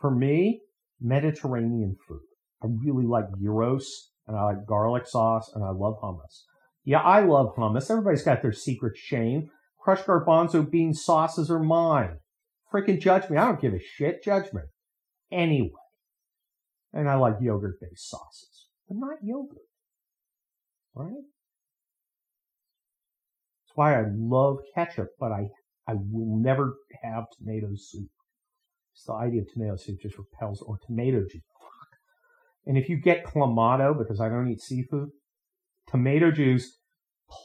For 0.00 0.10
me, 0.10 0.62
Mediterranean 1.00 1.96
food. 2.06 2.20
I 2.62 2.68
really 2.82 3.04
like 3.04 3.26
gyros 3.38 4.10
and 4.26 4.36
I 4.36 4.44
like 4.44 4.66
garlic 4.66 5.06
sauce 5.06 5.50
and 5.54 5.62
I 5.62 5.70
love 5.70 5.96
hummus. 6.02 6.44
Yeah, 6.84 7.00
I 7.00 7.20
love 7.20 7.54
hummus. 7.56 7.90
Everybody's 7.90 8.22
got 8.22 8.40
their 8.40 8.52
secret 8.52 8.96
shame. 8.96 9.50
Crushed 9.78 10.06
garbanzo 10.06 10.68
bean 10.68 10.94
sauces 10.94 11.50
are 11.50 11.58
mine. 11.58 12.18
Freaking 12.72 13.00
judge 13.00 13.28
me. 13.30 13.36
I 13.36 13.46
don't 13.46 13.60
give 13.60 13.74
a 13.74 13.80
shit. 13.80 14.22
Judge 14.22 14.52
me. 14.52 14.62
Anyway. 15.32 15.70
And 16.92 17.08
I 17.08 17.14
like 17.16 17.34
yogurt 17.40 17.80
based 17.80 18.08
sauces, 18.08 18.68
but 18.88 18.96
not 18.98 19.18
yogurt. 19.22 19.58
Right? 20.94 21.12
That's 23.66 23.76
why 23.76 24.00
I 24.00 24.04
love 24.14 24.58
ketchup, 24.74 25.10
but 25.20 25.32
I, 25.32 25.48
I 25.86 25.94
will 25.94 26.40
never 26.40 26.76
have 27.02 27.24
tomato 27.36 27.68
soup. 27.76 28.08
It's 28.94 29.04
the 29.04 29.12
idea 29.12 29.42
of 29.42 29.52
tomato 29.52 29.76
soup 29.76 30.00
just 30.00 30.18
repels, 30.18 30.62
or 30.62 30.78
tomato 30.86 31.20
juice. 31.20 31.42
And 32.66 32.76
if 32.76 32.88
you 32.88 32.96
get 32.96 33.24
clamato, 33.24 33.96
because 33.96 34.20
I 34.20 34.28
don't 34.28 34.50
eat 34.50 34.60
seafood, 34.60 35.10
tomato 35.86 36.30
juice 36.30 36.78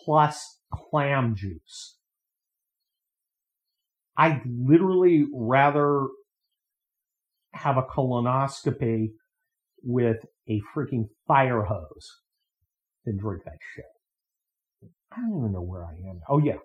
plus 0.06 0.60
clam 0.74 1.36
juice 1.36 1.98
I'd 4.18 4.42
literally 4.46 5.26
rather 5.34 6.08
have 7.54 7.78
a 7.78 7.84
colonoscopy 7.84 9.10
with 9.84 10.18
a 10.50 10.62
freaking 10.76 11.08
fire 11.28 11.64
hose 11.64 12.22
than 13.06 13.18
drink 13.18 13.44
that 13.46 13.58
shit. 13.76 13.86
I 15.12 15.22
don't 15.22 15.38
even 15.38 15.52
know 15.52 15.62
where 15.62 15.86
I 15.86 15.94
am. 16.10 16.22
Oh 16.28 16.40
yeah, 16.40 16.58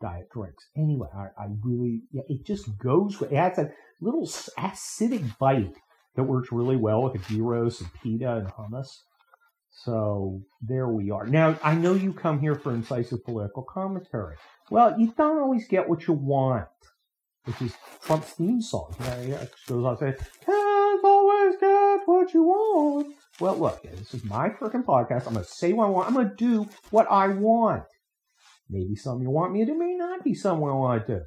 diet 0.00 0.28
drinks. 0.32 0.64
Anyway, 0.76 1.08
I, 1.14 1.42
I 1.42 1.46
really, 1.62 2.02
yeah, 2.12 2.22
it 2.28 2.44
just 2.44 2.76
goes. 2.78 3.20
It 3.22 3.32
has 3.32 3.58
a 3.58 3.70
little 4.00 4.26
acidic 4.58 5.38
bite 5.38 5.76
that 6.16 6.24
works 6.24 6.52
really 6.52 6.76
well 6.76 7.02
with 7.02 7.14
the 7.14 7.34
gyros 7.34 7.80
and 7.80 7.90
pita 8.02 8.36
and 8.36 8.48
hummus. 8.48 8.88
So 9.70 10.42
there 10.60 10.88
we 10.88 11.10
are. 11.10 11.26
Now 11.26 11.58
I 11.62 11.74
know 11.74 11.94
you 11.94 12.12
come 12.12 12.38
here 12.38 12.54
for 12.54 12.72
incisive 12.72 13.24
political 13.24 13.62
commentary. 13.62 14.36
Well, 14.70 14.98
you 14.98 15.12
don't 15.16 15.38
always 15.38 15.66
get 15.66 15.88
what 15.88 16.06
you 16.06 16.14
want 16.14 16.68
which 17.44 17.62
is 17.62 17.74
Trump's 18.02 18.30
theme 18.30 18.60
song. 18.60 18.94
Yeah, 19.00 19.20
yeah, 19.22 19.44
goes 19.66 19.84
on 19.84 19.96
saying, 19.98 20.16
"Can't 20.44 21.04
always 21.04 21.56
get 21.60 22.00
what 22.06 22.34
you 22.34 22.42
want." 22.42 23.14
Well, 23.40 23.56
look, 23.56 23.82
this 23.82 24.14
is 24.14 24.24
my 24.24 24.48
freaking 24.50 24.84
podcast. 24.84 25.26
I'm 25.26 25.34
gonna 25.34 25.44
say 25.44 25.72
what 25.72 25.86
I 25.86 25.90
want. 25.90 26.08
I'm 26.08 26.14
gonna 26.14 26.34
do 26.36 26.68
what 26.90 27.10
I 27.10 27.28
want. 27.28 27.84
Maybe 28.68 28.96
something 28.96 29.22
you 29.22 29.30
want 29.30 29.52
me 29.52 29.64
to 29.64 29.72
do, 29.72 29.78
may 29.78 29.94
not 29.94 30.24
be 30.24 30.34
something 30.34 30.66
I 30.66 30.72
want 30.72 31.06
to 31.06 31.14
do. 31.16 31.24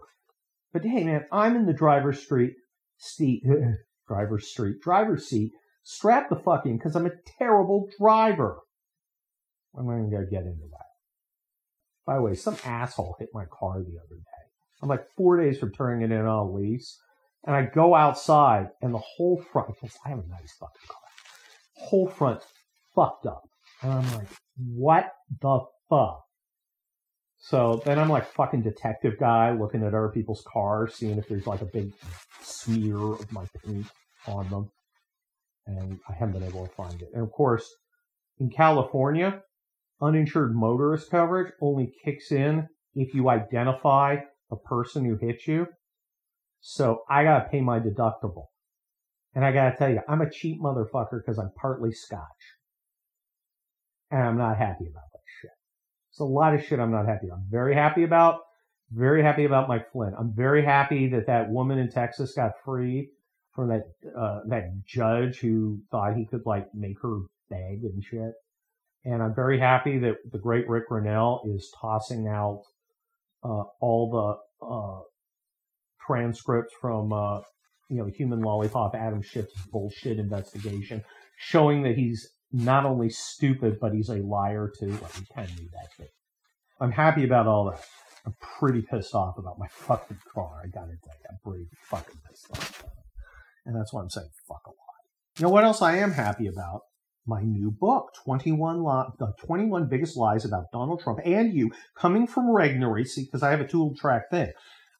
But 0.73 0.83
hey, 0.83 1.03
man, 1.03 1.25
I'm 1.31 1.55
in 1.55 1.65
the 1.65 1.73
driver's 1.73 2.21
street 2.21 2.53
seat, 2.97 3.43
driver's 4.07 4.47
street, 4.47 4.81
driver's 4.81 5.27
seat, 5.27 5.51
strapped 5.83 6.29
the 6.29 6.35
fucking 6.35 6.77
because 6.77 6.95
I'm 6.95 7.05
a 7.05 7.11
terrible 7.37 7.89
driver. 7.99 8.59
I'm 9.77 9.85
not 9.85 10.09
gonna 10.09 10.25
get 10.25 10.43
into 10.43 10.67
that. 10.71 10.85
By 12.05 12.15
the 12.15 12.21
way, 12.21 12.35
some 12.35 12.57
asshole 12.63 13.17
hit 13.19 13.29
my 13.33 13.45
car 13.45 13.79
the 13.79 13.99
other 13.99 14.15
day. 14.15 14.36
I'm 14.81 14.89
like 14.89 15.05
four 15.15 15.41
days 15.41 15.59
from 15.59 15.73
turning 15.73 16.09
it 16.09 16.13
in 16.13 16.25
on 16.25 16.47
a 16.47 16.51
lease. 16.51 16.99
And 17.45 17.55
I 17.55 17.63
go 17.63 17.95
outside 17.95 18.69
and 18.81 18.93
the 18.93 18.99
whole 18.99 19.41
front, 19.51 19.69
because 19.69 19.95
I 20.05 20.09
have 20.09 20.19
a 20.19 20.27
nice 20.27 20.53
fucking 20.59 20.87
car, 20.87 20.99
whole 21.75 22.07
front 22.09 22.41
fucked 22.93 23.25
up. 23.25 23.43
And 23.81 23.93
I'm 23.93 24.13
like, 24.13 24.27
what 24.57 25.11
the 25.41 25.61
fuck? 25.89 26.23
So 27.37 27.81
then 27.85 27.99
I'm 27.99 28.09
like 28.09 28.27
fucking 28.33 28.63
detective 28.63 29.13
guy 29.19 29.51
looking 29.51 29.81
at 29.83 29.93
other 29.93 30.11
people's 30.13 30.43
cars, 30.51 30.95
seeing 30.95 31.17
if 31.17 31.27
there's 31.29 31.47
like 31.47 31.61
a 31.61 31.65
big 31.65 31.93
smear 32.41 32.97
of 32.97 33.31
my 33.31 33.45
paint 33.63 33.87
on 34.27 34.49
them. 34.49 34.69
And 35.67 35.99
I 36.09 36.13
haven't 36.13 36.39
been 36.39 36.49
able 36.49 36.65
to 36.65 36.73
find 36.73 37.01
it. 37.01 37.09
And 37.13 37.23
of 37.23 37.31
course, 37.31 37.65
in 38.39 38.49
California, 38.49 39.41
uninsured 40.01 40.55
motorist 40.55 41.09
coverage 41.09 41.53
only 41.61 41.93
kicks 42.03 42.31
in 42.31 42.67
if 42.93 43.13
you 43.13 43.29
identify 43.29 44.17
a 44.51 44.55
person 44.55 45.05
who 45.05 45.17
hit 45.17 45.47
you. 45.47 45.67
So 46.59 47.03
I 47.09 47.23
got 47.23 47.43
to 47.43 47.49
pay 47.49 47.61
my 47.61 47.79
deductible. 47.79 48.45
And 49.35 49.45
I 49.45 49.51
got 49.51 49.69
to 49.69 49.77
tell 49.77 49.89
you, 49.89 50.01
I'm 50.07 50.21
a 50.21 50.29
cheap 50.29 50.59
motherfucker 50.61 51.19
because 51.23 51.37
I'm 51.37 51.51
partly 51.61 51.91
Scotch. 51.91 52.21
And 54.09 54.23
I'm 54.23 54.37
not 54.37 54.57
happy 54.57 54.85
about 54.85 55.11
that 55.13 55.21
shit. 55.41 55.51
It's 56.11 56.19
a 56.19 56.23
lot 56.23 56.55
of 56.55 56.65
shit 56.65 56.79
I'm 56.79 56.91
not 56.91 57.05
happy 57.05 57.27
about. 57.27 57.39
I'm 57.39 57.51
very 57.51 57.75
happy 57.75 58.03
about, 58.03 58.39
very 58.91 59.21
happy 59.21 59.45
about 59.45 59.67
Mike 59.67 59.91
Flynn. 59.91 60.13
I'm 60.17 60.33
very 60.35 60.63
happy 60.63 61.09
that 61.09 61.27
that 61.27 61.49
woman 61.49 61.77
in 61.77 61.91
Texas 61.91 62.33
got 62.35 62.53
free 62.65 63.09
from 63.53 63.69
that, 63.69 63.83
uh, 64.17 64.39
that 64.47 64.83
judge 64.85 65.39
who 65.39 65.81
thought 65.91 66.15
he 66.15 66.25
could 66.25 66.45
like 66.45 66.67
make 66.73 66.99
her 67.01 67.19
beg 67.49 67.83
and 67.83 68.03
shit. 68.03 68.33
And 69.05 69.21
I'm 69.21 69.35
very 69.35 69.59
happy 69.59 69.99
that 69.99 70.15
the 70.31 70.39
great 70.39 70.67
Rick 70.67 70.89
Grenell 70.89 71.41
is 71.55 71.71
tossing 71.79 72.27
out 72.27 72.63
uh, 73.47 73.63
all 73.79 74.09
the 74.59 74.65
uh, 74.65 75.01
transcripts 76.05 76.73
from 76.81 77.13
uh, 77.13 77.39
you 77.89 77.97
know 77.97 78.05
Human 78.05 78.41
Lollipop, 78.41 78.95
Adam 78.95 79.21
Schiff's 79.21 79.53
bullshit 79.71 80.19
investigation, 80.19 81.03
showing 81.37 81.83
that 81.83 81.95
he's 81.95 82.27
not 82.51 82.85
only 82.85 83.09
stupid 83.09 83.77
but 83.79 83.93
he's 83.93 84.09
a 84.09 84.15
liar 84.17 84.71
too. 84.79 84.89
Well, 84.89 85.11
can 85.33 85.47
do 85.57 85.67
that. 85.73 86.07
I'm 86.79 86.91
happy 86.91 87.23
about 87.23 87.47
all 87.47 87.71
that. 87.71 87.83
I'm 88.25 88.35
pretty 88.59 88.81
pissed 88.81 89.15
off 89.15 89.37
about 89.37 89.57
my 89.57 89.67
fucking 89.69 90.19
car. 90.33 90.61
I 90.63 90.67
gotta 90.67 90.93
tell 91.03 91.15
I'm 91.29 91.37
pretty 91.43 91.67
fucking 91.89 92.19
pissed 92.27 92.51
off. 92.51 92.83
And 93.65 93.75
that's 93.75 93.93
why 93.93 94.01
I'm 94.01 94.09
saying 94.09 94.29
fuck 94.47 94.61
a 94.65 94.69
lot. 94.69 94.77
You 95.37 95.43
know 95.43 95.49
what 95.49 95.63
else 95.63 95.81
I 95.81 95.97
am 95.97 96.11
happy 96.11 96.47
about? 96.47 96.81
My 97.27 97.41
new 97.41 97.71
book, 97.71 98.13
21 98.23 98.83
li- 98.83 99.13
the 99.19 99.33
21 99.45 99.87
biggest 99.87 100.15
lies 100.15 100.45
about 100.45 100.71
Donald 100.71 101.01
Trump 101.01 101.19
and 101.25 101.53
you, 101.53 101.71
coming 101.95 102.25
from 102.25 102.45
Regnery, 102.47 103.05
because 103.15 103.43
I 103.43 103.51
have 103.51 103.61
a 103.61 103.67
tool 103.67 103.93
track 103.95 104.29
thing. 104.31 104.51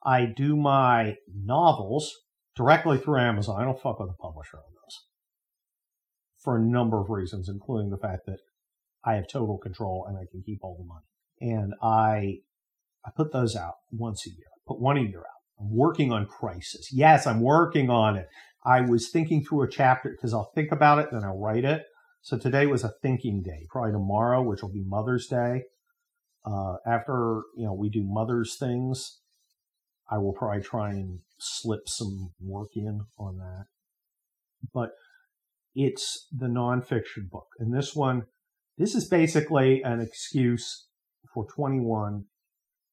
I 0.06 0.26
do 0.26 0.56
my 0.56 1.16
novels 1.34 2.14
directly 2.56 2.98
through 2.98 3.20
Amazon. 3.20 3.62
I 3.62 3.66
don't 3.66 3.82
fuck 3.82 4.00
with 4.00 4.10
a 4.10 4.22
publisher 4.22 4.58
on 4.58 4.64
those 4.74 4.98
for 6.44 6.58
a 6.58 6.62
number 6.62 7.02
of 7.02 7.10
reasons, 7.10 7.50
including 7.50 7.90
the 7.90 7.98
fact 7.98 8.22
that 8.26 8.40
I 9.04 9.16
have 9.16 9.28
total 9.28 9.58
control 9.58 10.06
and 10.08 10.18
I 10.18 10.26
can 10.32 10.44
keep 10.46 10.60
all 10.64 10.78
the 10.78 10.86
money. 10.86 11.56
And 11.56 11.74
I, 11.82 12.40
I 13.06 13.12
put 13.16 13.32
those 13.32 13.56
out 13.56 13.76
once 13.92 14.26
a 14.26 14.30
year. 14.30 14.48
I 14.56 14.60
put 14.68 14.80
one 14.80 14.98
a 14.98 15.02
year 15.02 15.20
out. 15.20 15.60
I'm 15.60 15.76
working 15.76 16.12
on 16.12 16.26
Crisis. 16.26 16.90
Yes, 16.92 17.28
I'm 17.28 17.42
working 17.42 17.90
on 17.90 18.16
it. 18.16 18.28
I 18.66 18.82
was 18.82 19.10
thinking 19.10 19.44
through 19.44 19.64
a 19.64 19.70
chapter 19.70 20.10
because 20.10 20.34
I'll 20.34 20.52
think 20.54 20.72
about 20.72 21.00
it, 21.00 21.10
then 21.12 21.24
I'll 21.24 21.40
write 21.40 21.66
it. 21.66 21.84
So 22.22 22.38
today 22.38 22.66
was 22.66 22.84
a 22.84 22.94
thinking 23.02 23.42
day. 23.42 23.68
Probably 23.70 23.92
tomorrow, 23.92 24.42
which 24.42 24.62
will 24.62 24.72
be 24.72 24.84
Mother's 24.86 25.28
Day. 25.28 25.64
Uh, 26.46 26.76
after 26.86 27.44
you 27.56 27.66
know 27.66 27.74
we 27.74 27.90
do 27.90 28.04
Mother's 28.04 28.58
things, 28.58 29.20
I 30.10 30.18
will 30.18 30.34
probably 30.34 30.62
try 30.62 30.92
and 30.92 31.20
slip 31.40 31.88
some 31.88 32.34
work 32.40 32.70
in 32.76 33.02
on 33.18 33.38
that. 33.38 33.66
But 34.74 34.92
it's 35.76 36.28
the 36.32 36.48
nonfiction 36.48 37.30
book, 37.30 37.48
and 37.60 37.74
this 37.74 37.96
one, 37.96 38.24
this 38.78 38.96
is 38.96 39.08
basically 39.08 39.82
an 39.84 40.00
excuse 40.00 40.88
for 41.34 41.46
21 41.46 42.26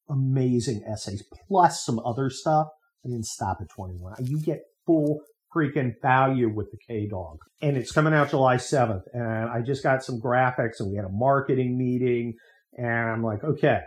amazing 0.08 0.82
essays 0.86 1.24
plus 1.48 1.84
some 1.84 1.98
other 2.04 2.28
stuff. 2.30 2.68
I 3.04 3.08
didn't 3.08 3.26
stop 3.26 3.58
at 3.60 3.68
21. 3.70 4.14
You 4.24 4.40
get 4.40 4.60
full 4.86 5.20
freaking 5.54 5.92
value 6.02 6.48
with 6.48 6.70
the 6.70 6.78
K 6.86 7.06
Dog. 7.08 7.38
And 7.62 7.76
it's 7.76 7.92
coming 7.92 8.14
out 8.14 8.30
July 8.30 8.56
7th. 8.56 9.02
And 9.12 9.50
I 9.50 9.60
just 9.60 9.82
got 9.82 10.02
some 10.02 10.20
graphics 10.20 10.80
and 10.80 10.90
we 10.90 10.96
had 10.96 11.04
a 11.04 11.10
marketing 11.10 11.78
meeting. 11.78 12.34
And 12.76 13.10
I'm 13.10 13.22
like, 13.22 13.44
okay, 13.44 13.80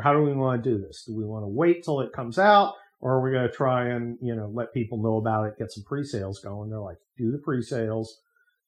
how 0.00 0.12
do 0.12 0.22
we 0.22 0.32
want 0.32 0.62
to 0.62 0.70
do 0.70 0.78
this? 0.78 1.04
Do 1.06 1.16
we 1.16 1.24
want 1.24 1.42
to 1.44 1.48
wait 1.48 1.84
till 1.84 2.00
it 2.00 2.12
comes 2.12 2.38
out? 2.38 2.74
or 3.02 3.14
are 3.14 3.20
we 3.20 3.32
going 3.32 3.46
to 3.46 3.54
try 3.54 3.88
and 3.88 4.16
you 4.22 4.34
know 4.34 4.48
let 4.54 4.72
people 4.72 5.02
know 5.02 5.16
about 5.16 5.44
it, 5.44 5.58
get 5.58 5.70
some 5.70 5.84
pre-sales 5.84 6.38
going? 6.38 6.70
They're 6.70 6.80
like, 6.80 6.96
do 7.18 7.30
the 7.30 7.38
pre-sales 7.38 8.20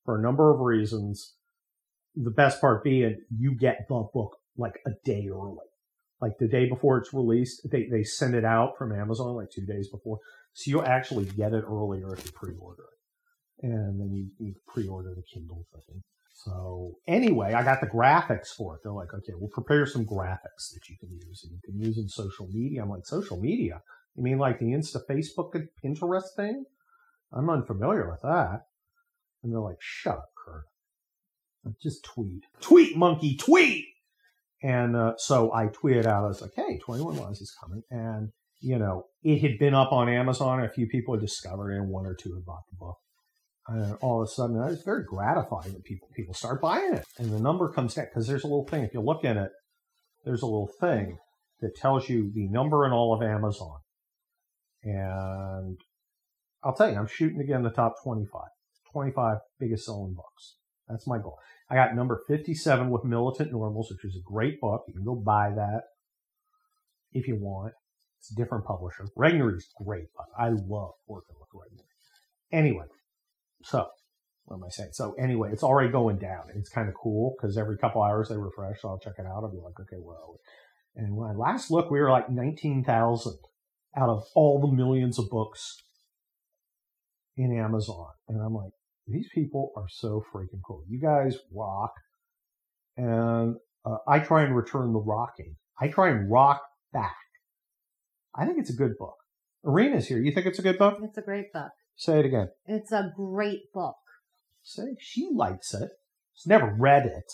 for 0.05 0.19
a 0.19 0.23
number 0.23 0.53
of 0.53 0.61
reasons. 0.61 1.37
The 2.17 2.31
best 2.31 2.61
part 2.61 2.85
being 2.85 3.23
you 3.35 3.57
get 3.57 3.87
the 3.89 4.07
book 4.13 4.37
like 4.59 4.81
a 4.87 4.91
day 5.05 5.29
early, 5.33 5.67
like 6.21 6.39
the 6.39 6.49
day 6.49 6.69
before 6.69 6.99
it's 6.99 7.13
released. 7.13 7.69
They 7.71 7.87
they 7.91 8.03
send 8.03 8.35
it 8.35 8.45
out 8.45 8.79
from 8.79 8.93
Amazon 8.93 9.35
like 9.35 9.51
two 9.51 9.67
days 9.67 9.89
before, 9.89 10.19
so 10.53 10.71
you'll 10.71 10.85
actually 10.85 11.27
get 11.27 11.53
it 11.53 11.65
earlier 11.67 12.13
if 12.15 12.25
you 12.25 12.33
pre-order 12.33 12.83
it, 12.83 13.67
and 13.67 14.01
then 14.01 14.13
you, 14.13 14.29
you 14.39 14.55
pre-order 14.67 15.15
the 15.15 15.23
Kindle 15.23 15.67
thing. 15.87 16.03
So 16.35 16.97
anyway, 17.07 17.55
I 17.55 17.63
got 17.63 17.81
the 17.81 17.87
graphics 17.87 18.49
for 18.49 18.75
it. 18.75 18.81
They're 18.83 18.93
like, 18.93 19.15
okay, 19.15 19.33
we'll 19.35 19.51
prepare 19.51 19.87
some 19.87 20.05
graphics 20.05 20.73
that 20.75 20.89
you 20.89 20.97
can 20.99 21.11
use 21.11 21.45
and 21.45 21.53
you 21.53 21.61
can 21.65 21.79
use 21.81 21.97
in 21.97 22.09
social 22.09 22.49
media. 22.53 22.83
I'm 22.83 22.91
like, 22.91 23.07
social 23.07 23.41
media? 23.41 23.81
You 24.17 24.25
mean 24.25 24.39
like 24.39 24.59
the 24.59 24.67
Insta 24.67 24.99
Facebook 25.09 25.55
and 25.55 25.69
Pinterest 25.83 26.35
thing? 26.37 26.65
I'm 27.33 27.49
unfamiliar 27.49 28.11
with 28.11 28.23
that. 28.23 28.67
And 29.43 29.53
they're 29.53 29.61
like, 29.61 29.79
shut 29.81 30.19
up, 30.19 30.31
Kurt. 30.45 30.65
Just 31.83 32.05
tweet. 32.05 32.45
Tweet, 32.61 32.97
monkey, 32.97 33.37
tweet! 33.37 33.87
And 34.65 34.97
uh, 34.97 35.13
so 35.19 35.53
I 35.53 35.67
tweeted 35.67 36.07
out, 36.07 36.25
I 36.25 36.29
was 36.29 36.41
like, 36.41 36.53
hey, 36.57 36.79
21 36.79 37.17
Lies 37.19 37.43
is 37.43 37.55
coming. 37.63 37.83
And, 37.91 38.31
you 38.61 38.79
know, 38.79 39.05
it 39.23 39.43
had 39.43 39.59
been 39.59 39.75
up 39.75 39.93
on 39.93 40.09
Amazon. 40.09 40.65
A 40.65 40.71
few 40.71 40.87
people 40.87 41.15
had 41.15 41.21
discovered 41.21 41.73
it, 41.73 41.77
and 41.77 41.91
one 41.91 42.07
or 42.07 42.15
two 42.15 42.33
had 42.35 42.47
bought 42.47 42.63
the 42.71 42.77
book. 42.79 42.97
And 43.69 43.95
all 44.01 44.23
of 44.23 44.27
a 44.27 44.31
sudden, 44.31 44.59
it's 44.73 44.83
very 44.83 45.05
gratifying 45.05 45.75
that 45.75 45.85
people 45.85 46.09
people 46.15 46.33
start 46.33 46.63
buying 46.63 46.95
it, 46.95 47.05
and 47.19 47.33
the 47.33 47.41
number 47.41 47.71
comes 47.73 47.95
down 47.95 48.07
because 48.07 48.27
there's 48.27 48.45
a 48.45 48.47
little 48.47 48.67
thing. 48.67 48.85
If 48.85 48.93
you 48.93 49.01
look 49.01 49.25
in 49.25 49.39
it, 49.39 49.51
there's 50.25 50.43
a 50.43 50.47
little 50.47 50.71
thing 50.81 51.17
that 51.61 51.75
tells 51.75 52.11
you 52.11 52.31
the 52.35 52.47
number 52.49 52.85
in 52.85 52.93
all 52.93 53.15
of 53.15 53.23
Amazon, 53.23 53.79
and 54.83 55.79
I'll 56.63 56.75
tell 56.75 56.91
you, 56.91 56.99
I'm 56.99 57.07
shooting 57.07 57.41
again 57.41 57.63
the 57.63 57.71
top 57.71 57.95
25, 58.03 58.43
25 58.93 59.39
biggest 59.59 59.87
selling 59.87 60.13
books. 60.13 60.57
That's 60.87 61.07
my 61.07 61.17
goal. 61.17 61.39
I 61.71 61.75
got 61.75 61.95
number 61.95 62.23
57 62.29 62.91
with 62.91 63.05
Militant 63.05 63.53
Normals, 63.53 63.91
which 63.91 64.05
is 64.05 64.17
a 64.17 64.23
great 64.23 64.61
book. 64.61 64.85
You 64.87 64.95
can 64.95 65.05
go 65.05 65.15
buy 65.15 65.51
that 65.55 65.83
if 67.13 67.27
you 67.27 67.37
want. 67.37 67.73
It's 68.21 68.33
a 68.33 68.35
different 68.35 68.65
publisher. 68.65 69.07
Regnery's 69.19 69.69
great, 69.83 70.07
but 70.17 70.27
I 70.39 70.49
love 70.49 70.93
working 71.07 71.37
with 71.39 71.49
Regnery. 71.55 71.85
Anyway, 72.53 72.87
so, 73.63 73.87
what 74.45 74.57
am 74.57 74.65
I 74.65 74.69
saying? 74.69 74.91
So 74.93 75.15
anyway, 75.19 75.51
it's 75.53 75.63
already 75.63 75.91
going 75.91 76.19
down. 76.19 76.45
It's 76.55 76.69
kind 76.69 76.89
of 76.89 76.95
cool 76.95 77.35
because 77.37 77.57
every 77.57 77.79
couple 77.79 78.03
hours 78.03 78.29
they 78.29 78.37
refresh. 78.37 78.81
So 78.81 78.89
I'll 78.89 78.99
check 78.99 79.15
it 79.19 79.27
out. 79.27 79.43
I'll 79.43 79.51
be 79.51 79.59
like, 79.59 79.79
okay, 79.81 80.01
well. 80.01 80.39
And 80.97 81.17
when 81.17 81.31
I 81.31 81.35
last 81.35 81.71
looked, 81.71 81.91
we 81.91 81.99
were 81.99 82.11
like 82.11 82.31
19,000 82.31 83.37
out 83.97 84.09
of 84.09 84.25
all 84.35 84.61
the 84.61 84.75
millions 84.75 85.19
of 85.19 85.29
books 85.31 85.83
in 87.37 87.57
Amazon. 87.57 88.09
And 88.29 88.41
I'm 88.41 88.55
like, 88.55 88.73
these 89.07 89.29
people 89.35 89.73
are 89.77 89.89
so 89.89 90.25
freaking 90.33 90.61
cool. 90.67 90.83
You 90.89 91.01
guys 91.01 91.37
rock. 91.53 91.93
And 92.97 93.57
uh, 93.85 93.97
I 94.09 94.21
try 94.21 94.43
and 94.45 94.57
return 94.57 94.93
the 94.93 95.01
rocking. 95.01 95.57
I 95.81 95.89
try 95.89 96.11
and 96.11 96.31
rock 96.31 96.63
back. 96.93 97.17
I 98.35 98.47
think 98.47 98.59
it's 98.59 98.71
a 98.71 98.77
good 98.77 98.97
book. 98.99 99.17
Arena's 99.67 100.07
here. 100.07 100.19
You 100.19 100.33
think 100.33 100.47
it's 100.47 100.59
a 100.59 100.63
good 100.63 100.79
book? 100.79 100.99
It's 101.03 101.19
a 101.19 101.23
great 101.23 101.53
book. 101.53 101.71
Say 101.97 102.21
it 102.21 102.27
again. 102.27 102.49
It's 102.67 102.93
a 102.93 103.13
great 103.17 103.73
book. 103.73 103.97
Say 104.63 104.97
she 104.99 105.29
likes 105.33 105.75
it. 105.75 105.91
She's 106.35 106.47
never 106.47 106.75
read 106.79 107.07
it. 107.07 107.31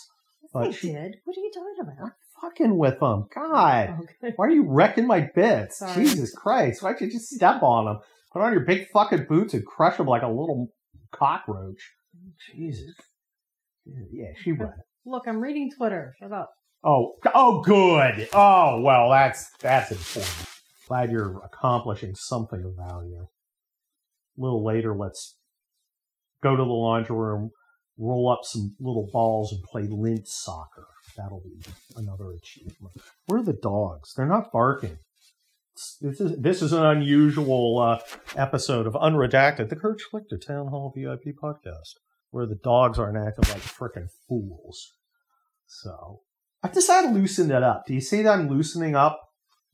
But 0.53 0.67
I 0.67 0.71
she, 0.71 0.91
did. 0.91 1.15
What 1.23 1.37
are 1.37 1.41
you 1.41 1.51
talking 1.53 1.93
about? 1.93 2.05
I'm 2.05 2.11
fucking 2.41 2.77
with 2.77 2.99
them. 2.99 3.27
God. 3.33 3.99
Okay. 4.01 4.33
Why 4.35 4.47
are 4.47 4.51
you 4.51 4.65
wrecking 4.67 5.07
my 5.07 5.29
bits? 5.33 5.79
Sorry. 5.79 6.03
Jesus 6.03 6.33
Christ. 6.33 6.83
Why 6.83 6.91
don't 6.91 7.01
you 7.01 7.11
just 7.11 7.29
step 7.29 7.63
on 7.63 7.85
them? 7.85 7.99
Put 8.33 8.41
on 8.41 8.53
your 8.53 8.65
big 8.65 8.89
fucking 8.89 9.25
boots 9.27 9.53
and 9.53 9.65
crush 9.65 9.97
them 9.97 10.07
like 10.07 10.23
a 10.23 10.27
little 10.27 10.69
cockroach. 11.11 11.81
Jesus. 12.53 12.93
Yeah, 13.85 14.27
she 14.43 14.51
read 14.51 14.69
it. 14.69 14.85
Look, 15.05 15.23
I'm 15.27 15.39
reading 15.39 15.71
Twitter. 15.75 16.13
Shut 16.19 16.31
up. 16.31 16.51
Oh, 16.83 17.15
oh, 17.33 17.61
good. 17.61 18.29
Oh, 18.33 18.81
well, 18.81 19.09
that's 19.09 19.49
that's 19.59 19.91
important. 19.91 20.47
Glad 20.87 21.11
you're 21.11 21.41
accomplishing 21.45 22.15
something 22.15 22.63
of 22.63 22.75
value 22.75 23.27
a 24.37 24.41
little 24.41 24.63
later, 24.63 24.95
let's 24.95 25.37
go 26.41 26.55
to 26.55 26.63
the 26.63 26.69
laundry 26.69 27.15
room, 27.15 27.51
roll 27.97 28.31
up 28.31 28.41
some 28.43 28.75
little 28.79 29.09
balls, 29.11 29.51
and 29.51 29.63
play 29.63 29.87
lint 29.89 30.27
soccer. 30.27 30.87
That'll 31.17 31.41
be 31.41 31.59
another 31.95 32.31
achievement. 32.31 32.95
Where 33.25 33.41
are 33.41 33.43
the 33.43 33.53
dogs? 33.53 34.13
They're 34.15 34.25
not 34.25 34.51
barking. 34.51 34.97
This 36.01 36.19
is 36.19 36.37
this 36.39 36.61
is 36.61 36.73
an 36.73 36.85
unusual 36.85 37.79
uh, 37.79 37.99
episode 38.35 38.87
of 38.87 38.93
Unredacted, 38.93 39.69
the 39.69 39.75
Kurt 39.75 39.99
Schlichter 39.99 40.39
Town 40.45 40.67
Hall 40.67 40.93
VIP 40.95 41.35
podcast, 41.41 41.95
where 42.29 42.45
the 42.45 42.59
dogs 42.63 42.99
aren't 42.99 43.17
acting 43.17 43.51
like 43.53 43.61
freaking 43.61 44.07
fools. 44.27 44.93
So 45.67 46.21
I've 46.63 46.73
decided 46.73 47.09
to 47.09 47.13
loosen 47.13 47.51
it 47.51 47.63
up. 47.63 47.85
Do 47.87 47.93
you 47.93 48.01
see 48.01 48.21
that 48.21 48.31
I'm 48.31 48.49
loosening 48.49 48.95
up 48.95 49.19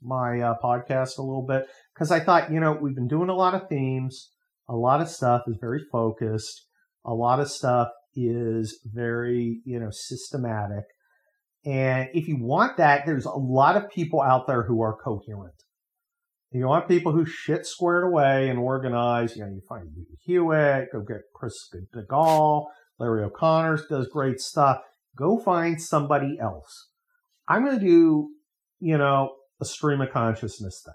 my 0.02 0.40
uh, 0.40 0.56
podcast 0.64 1.18
a 1.18 1.24
little 1.24 1.46
bit? 1.48 1.66
Because 1.94 2.12
I 2.12 2.20
thought, 2.20 2.52
you 2.52 2.60
know, 2.60 2.74
we've 2.74 2.96
been 2.96 3.08
doing 3.08 3.30
a 3.30 3.36
lot 3.36 3.56
of 3.56 3.68
themes 3.68 4.30
a 4.70 4.76
lot 4.76 5.02
of 5.02 5.10
stuff 5.10 5.44
is 5.48 5.58
very 5.60 5.82
focused. 5.92 6.66
A 7.06 7.14
lot 7.14 7.40
of 7.40 7.50
stuff 7.50 7.90
is 8.16 8.80
very, 8.86 9.62
you 9.66 9.80
know, 9.80 9.90
systematic. 9.92 10.84
And 11.66 12.10
if 12.14 12.28
you 12.28 12.38
want 12.40 12.78
that, 12.78 13.06
there's 13.06 13.26
a 13.26 13.32
lot 13.32 13.78
of 13.78 13.90
people 13.90 14.22
out 14.22 14.48
there 14.48 14.64
who 14.64 14.82
are 14.82 14.98
coherent. 15.02 15.64
You 16.52 16.66
want 16.66 16.88
people 16.88 17.12
who 17.12 17.26
shit 17.26 17.66
squared 17.66 18.06
away 18.06 18.50
and 18.50 18.58
organized, 18.58 19.36
you 19.36 19.44
know, 19.44 19.50
you 19.50 19.62
find 19.68 19.90
Hewitt, 20.22 20.90
go 20.94 21.02
get 21.02 21.22
Chris 21.36 21.70
Stigall, 21.70 22.68
Larry 23.00 23.24
O'Connor's 23.24 23.86
does 23.88 24.08
great 24.08 24.40
stuff. 24.40 24.80
Go 25.18 25.38
find 25.40 25.82
somebody 25.82 26.38
else. 26.40 26.90
I'm 27.48 27.66
going 27.66 27.80
to 27.80 27.86
do, 27.86 28.30
you 28.80 28.98
know, 28.98 29.32
a 29.62 29.66
stream 29.66 30.02
of 30.02 30.12
consciousness 30.12 30.82
thing. 30.86 30.94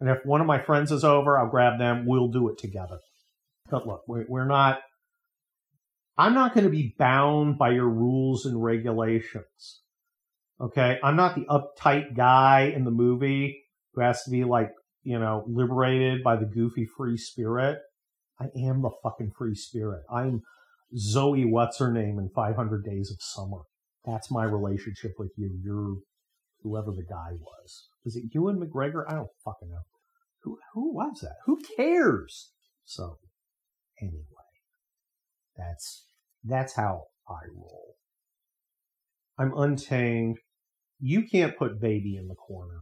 And 0.00 0.10
if 0.10 0.26
one 0.26 0.40
of 0.40 0.46
my 0.46 0.60
friends 0.60 0.90
is 0.90 1.04
over, 1.04 1.38
I'll 1.38 1.50
grab 1.50 1.78
them. 1.78 2.06
We'll 2.06 2.28
do 2.28 2.48
it 2.48 2.58
together. 2.58 2.98
But 3.70 3.86
look, 3.86 4.02
we're 4.06 4.46
not, 4.46 4.80
I'm 6.18 6.34
not 6.34 6.54
going 6.54 6.64
to 6.64 6.70
be 6.70 6.94
bound 6.98 7.56
by 7.56 7.70
your 7.70 7.88
rules 7.88 8.44
and 8.44 8.62
regulations. 8.62 9.80
Okay. 10.60 10.98
I'm 11.02 11.16
not 11.16 11.34
the 11.34 11.46
uptight 11.46 12.16
guy 12.16 12.72
in 12.74 12.84
the 12.84 12.90
movie 12.90 13.62
who 13.94 14.02
has 14.02 14.22
to 14.24 14.30
be 14.30 14.44
like, 14.44 14.70
you 15.02 15.18
know, 15.18 15.44
liberated 15.46 16.22
by 16.22 16.36
the 16.36 16.46
goofy 16.46 16.86
free 16.96 17.16
spirit. 17.16 17.78
I 18.40 18.46
am 18.56 18.82
the 18.82 18.90
fucking 19.02 19.32
free 19.36 19.54
spirit. 19.54 20.02
I'm 20.12 20.42
Zooey, 20.96 21.48
what's 21.48 21.78
her 21.78 21.92
name 21.92 22.18
in 22.18 22.28
500 22.34 22.84
Days 22.84 23.10
of 23.10 23.16
Summer. 23.20 23.62
That's 24.04 24.30
my 24.30 24.44
relationship 24.44 25.12
with 25.18 25.32
you. 25.36 25.58
You're 25.62 25.96
whoever 26.62 26.90
the 26.90 27.04
guy 27.08 27.32
was. 27.40 27.88
Was 28.04 28.16
it 28.16 28.24
Ewan 28.32 28.60
McGregor? 28.60 29.04
I 29.08 29.14
don't 29.14 29.28
fucking 29.44 29.70
know. 29.70 29.82
Who 30.42 30.58
who 30.74 30.92
was 30.94 31.20
that? 31.22 31.36
Who 31.46 31.60
cares? 31.76 32.50
So 32.84 33.18
anyway, 34.00 34.22
that's 35.56 36.06
that's 36.44 36.74
how 36.74 37.04
I 37.28 37.46
roll. 37.54 37.94
I'm 39.38 39.56
untamed. 39.56 40.38
You 40.98 41.22
can't 41.22 41.56
put 41.56 41.80
baby 41.80 42.16
in 42.16 42.28
the 42.28 42.34
corner. 42.34 42.80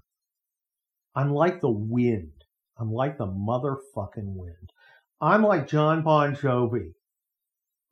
I'm 1.14 1.32
like 1.32 1.60
the 1.60 1.70
wind. 1.70 2.44
I'm 2.78 2.92
like 2.92 3.18
the 3.18 3.26
motherfucking 3.26 4.34
wind. 4.34 4.72
I'm 5.20 5.42
like 5.42 5.68
Jon 5.68 6.02
Bon 6.02 6.34
Jovi. 6.34 6.92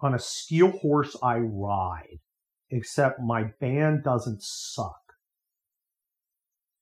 On 0.00 0.14
a 0.14 0.18
steel 0.18 0.70
horse 0.70 1.16
I 1.22 1.38
ride, 1.38 2.20
except 2.70 3.20
my 3.20 3.50
band 3.60 4.04
doesn't 4.04 4.42
suck. 4.42 5.00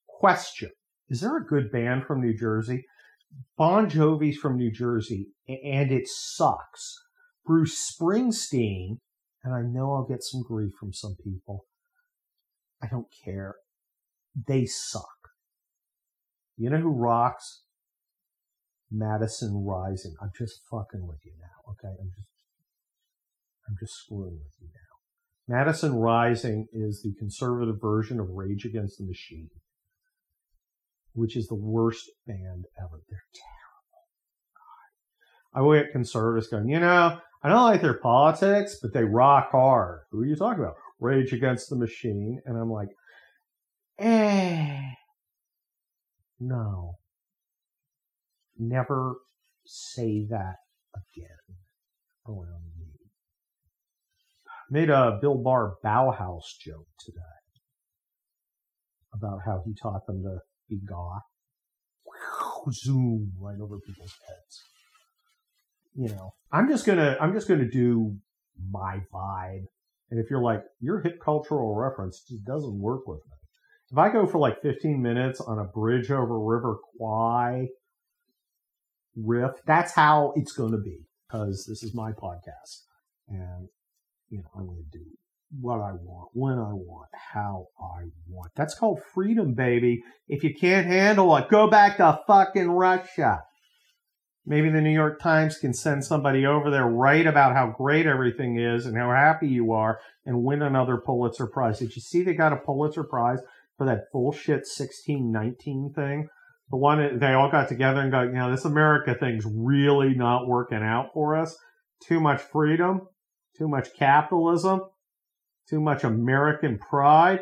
Question 0.06 0.70
is 1.08 1.20
there 1.20 1.36
a 1.36 1.46
good 1.46 1.70
band 1.70 2.04
from 2.04 2.20
New 2.20 2.36
Jersey? 2.36 2.84
Bon 3.56 3.88
Jovi's 3.88 4.36
from 4.36 4.56
New 4.56 4.70
Jersey, 4.70 5.28
and 5.48 5.92
it 5.92 6.08
sucks. 6.08 6.96
Bruce 7.44 7.92
Springsteen, 7.92 8.98
and 9.44 9.54
I 9.54 9.62
know 9.62 9.94
I'll 9.94 10.06
get 10.06 10.22
some 10.22 10.42
grief 10.42 10.72
from 10.78 10.92
some 10.92 11.16
people. 11.22 11.66
I 12.82 12.88
don't 12.88 13.06
care. 13.24 13.54
They 14.48 14.66
suck. 14.66 15.15
You 16.56 16.70
know 16.70 16.78
who 16.78 16.90
rocks? 16.90 17.62
Madison 18.90 19.64
Rising. 19.64 20.14
I'm 20.22 20.30
just 20.36 20.60
fucking 20.70 21.06
with 21.06 21.18
you 21.24 21.32
now, 21.40 21.72
okay? 21.72 21.94
I'm 22.00 22.10
just 22.14 22.28
I'm 23.68 23.76
just 23.80 23.94
screwing 23.94 24.38
with 24.42 24.54
you 24.60 24.68
now. 24.68 25.56
Madison 25.56 25.94
Rising 25.96 26.68
is 26.72 27.02
the 27.02 27.14
conservative 27.18 27.80
version 27.80 28.20
of 28.20 28.30
Rage 28.30 28.64
Against 28.64 28.98
the 28.98 29.04
Machine 29.04 29.50
which 31.16 31.36
is 31.36 31.48
the 31.48 31.54
worst 31.54 32.10
band 32.26 32.66
ever. 32.78 33.00
They're 33.08 33.24
terrible. 33.34 34.04
God. 34.54 35.58
I 35.58 35.62
will 35.62 35.80
get 35.80 35.92
conservatives 35.92 36.48
going, 36.48 36.68
you 36.68 36.78
know, 36.78 37.18
I 37.42 37.48
don't 37.48 37.64
like 37.64 37.82
their 37.82 37.98
politics, 37.98 38.78
but 38.80 38.92
they 38.92 39.02
rock 39.02 39.50
hard. 39.50 40.00
Who 40.10 40.20
are 40.20 40.26
you 40.26 40.36
talking 40.36 40.62
about? 40.62 40.76
Rage 41.00 41.32
Against 41.32 41.70
the 41.70 41.76
Machine. 41.76 42.40
And 42.44 42.58
I'm 42.58 42.70
like, 42.70 42.88
eh, 43.98 44.82
no. 46.40 46.96
never 48.58 49.16
say 49.64 50.26
that 50.30 50.56
again 50.94 51.56
around 52.26 52.64
me. 52.78 52.86
Made 54.70 54.90
a 54.90 55.18
Bill 55.20 55.38
Barr 55.38 55.74
Bauhaus 55.84 56.42
joke 56.60 56.88
today 56.98 57.20
about 59.14 59.38
how 59.44 59.62
he 59.64 59.74
taught 59.80 60.06
them 60.06 60.22
to 60.22 60.38
be 60.68 60.80
goth. 60.88 61.22
Zoom 62.72 63.32
right 63.40 63.58
over 63.60 63.78
people's 63.78 64.14
heads. 64.26 64.62
You 65.94 66.08
know, 66.08 66.34
I'm 66.52 66.68
just 66.68 66.84
gonna, 66.84 67.16
I'm 67.20 67.32
just 67.32 67.48
gonna 67.48 67.70
do 67.70 68.16
my 68.70 69.00
vibe. 69.12 69.64
And 70.10 70.20
if 70.20 70.30
you're 70.30 70.42
like, 70.42 70.62
your 70.80 71.00
hip 71.00 71.18
cultural 71.24 71.74
reference 71.74 72.22
just 72.28 72.44
doesn't 72.44 72.80
work 72.80 73.06
with 73.06 73.20
me. 73.30 73.36
If 73.90 73.98
I 73.98 74.10
go 74.10 74.26
for 74.26 74.38
like 74.38 74.62
15 74.62 75.00
minutes 75.00 75.40
on 75.40 75.58
a 75.58 75.64
bridge 75.64 76.10
over 76.10 76.38
River 76.38 76.78
Kwai 76.96 77.68
riff, 79.16 79.52
that's 79.64 79.92
how 79.92 80.32
it's 80.36 80.52
going 80.52 80.72
to 80.72 80.78
be 80.78 81.06
because 81.26 81.66
this 81.68 81.82
is 81.82 81.94
my 81.94 82.12
podcast. 82.12 82.82
And, 83.28 83.68
you 84.28 84.38
know, 84.38 84.50
I'm 84.56 84.66
going 84.66 84.84
to 84.90 84.98
do 84.98 85.04
what 85.60 85.80
I 85.80 85.92
want, 85.92 86.30
when 86.32 86.58
I 86.58 86.72
want, 86.72 87.08
how 87.32 87.68
I 87.80 88.08
want. 88.28 88.50
That's 88.56 88.74
called 88.74 89.00
freedom, 89.14 89.54
baby. 89.54 90.02
If 90.28 90.42
you 90.42 90.52
can't 90.54 90.86
handle 90.86 91.36
it, 91.36 91.48
go 91.48 91.68
back 91.68 91.98
to 91.98 92.20
fucking 92.26 92.70
Russia. 92.70 93.42
Maybe 94.44 94.70
the 94.70 94.80
New 94.80 94.90
York 94.90 95.20
Times 95.20 95.58
can 95.58 95.74
send 95.74 96.04
somebody 96.04 96.46
over 96.46 96.70
there, 96.70 96.86
write 96.86 97.26
about 97.26 97.54
how 97.54 97.74
great 97.76 98.06
everything 98.06 98.58
is 98.58 98.86
and 98.86 98.96
how 98.96 99.10
happy 99.10 99.48
you 99.48 99.72
are, 99.72 99.98
and 100.24 100.44
win 100.44 100.62
another 100.62 100.98
Pulitzer 100.98 101.48
Prize. 101.48 101.80
Did 101.80 101.96
you 101.96 102.02
see 102.02 102.22
they 102.22 102.34
got 102.34 102.52
a 102.52 102.56
Pulitzer 102.56 103.02
Prize 103.02 103.40
for 103.76 103.86
that 103.86 104.04
bullshit 104.12 104.64
1619 104.66 105.92
thing? 105.94 106.28
The 106.70 106.76
one 106.76 107.18
they 107.18 107.32
all 107.32 107.50
got 107.50 107.68
together 107.68 108.00
and 108.00 108.10
go, 108.10 108.22
you 108.22 108.32
know, 108.32 108.50
this 108.50 108.64
America 108.64 109.14
thing's 109.18 109.44
really 109.46 110.14
not 110.14 110.48
working 110.48 110.82
out 110.82 111.10
for 111.14 111.36
us. 111.36 111.56
Too 112.06 112.20
much 112.20 112.40
freedom, 112.40 113.02
too 113.56 113.68
much 113.68 113.88
capitalism, 113.96 114.80
too 115.68 115.80
much 115.80 116.04
American 116.04 116.78
pride. 116.78 117.40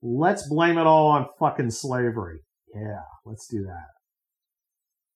Let's 0.00 0.48
blame 0.48 0.78
it 0.78 0.86
all 0.86 1.08
on 1.08 1.26
fucking 1.38 1.70
slavery. 1.70 2.40
Yeah, 2.74 3.02
let's 3.24 3.46
do 3.48 3.64
that. 3.64 3.88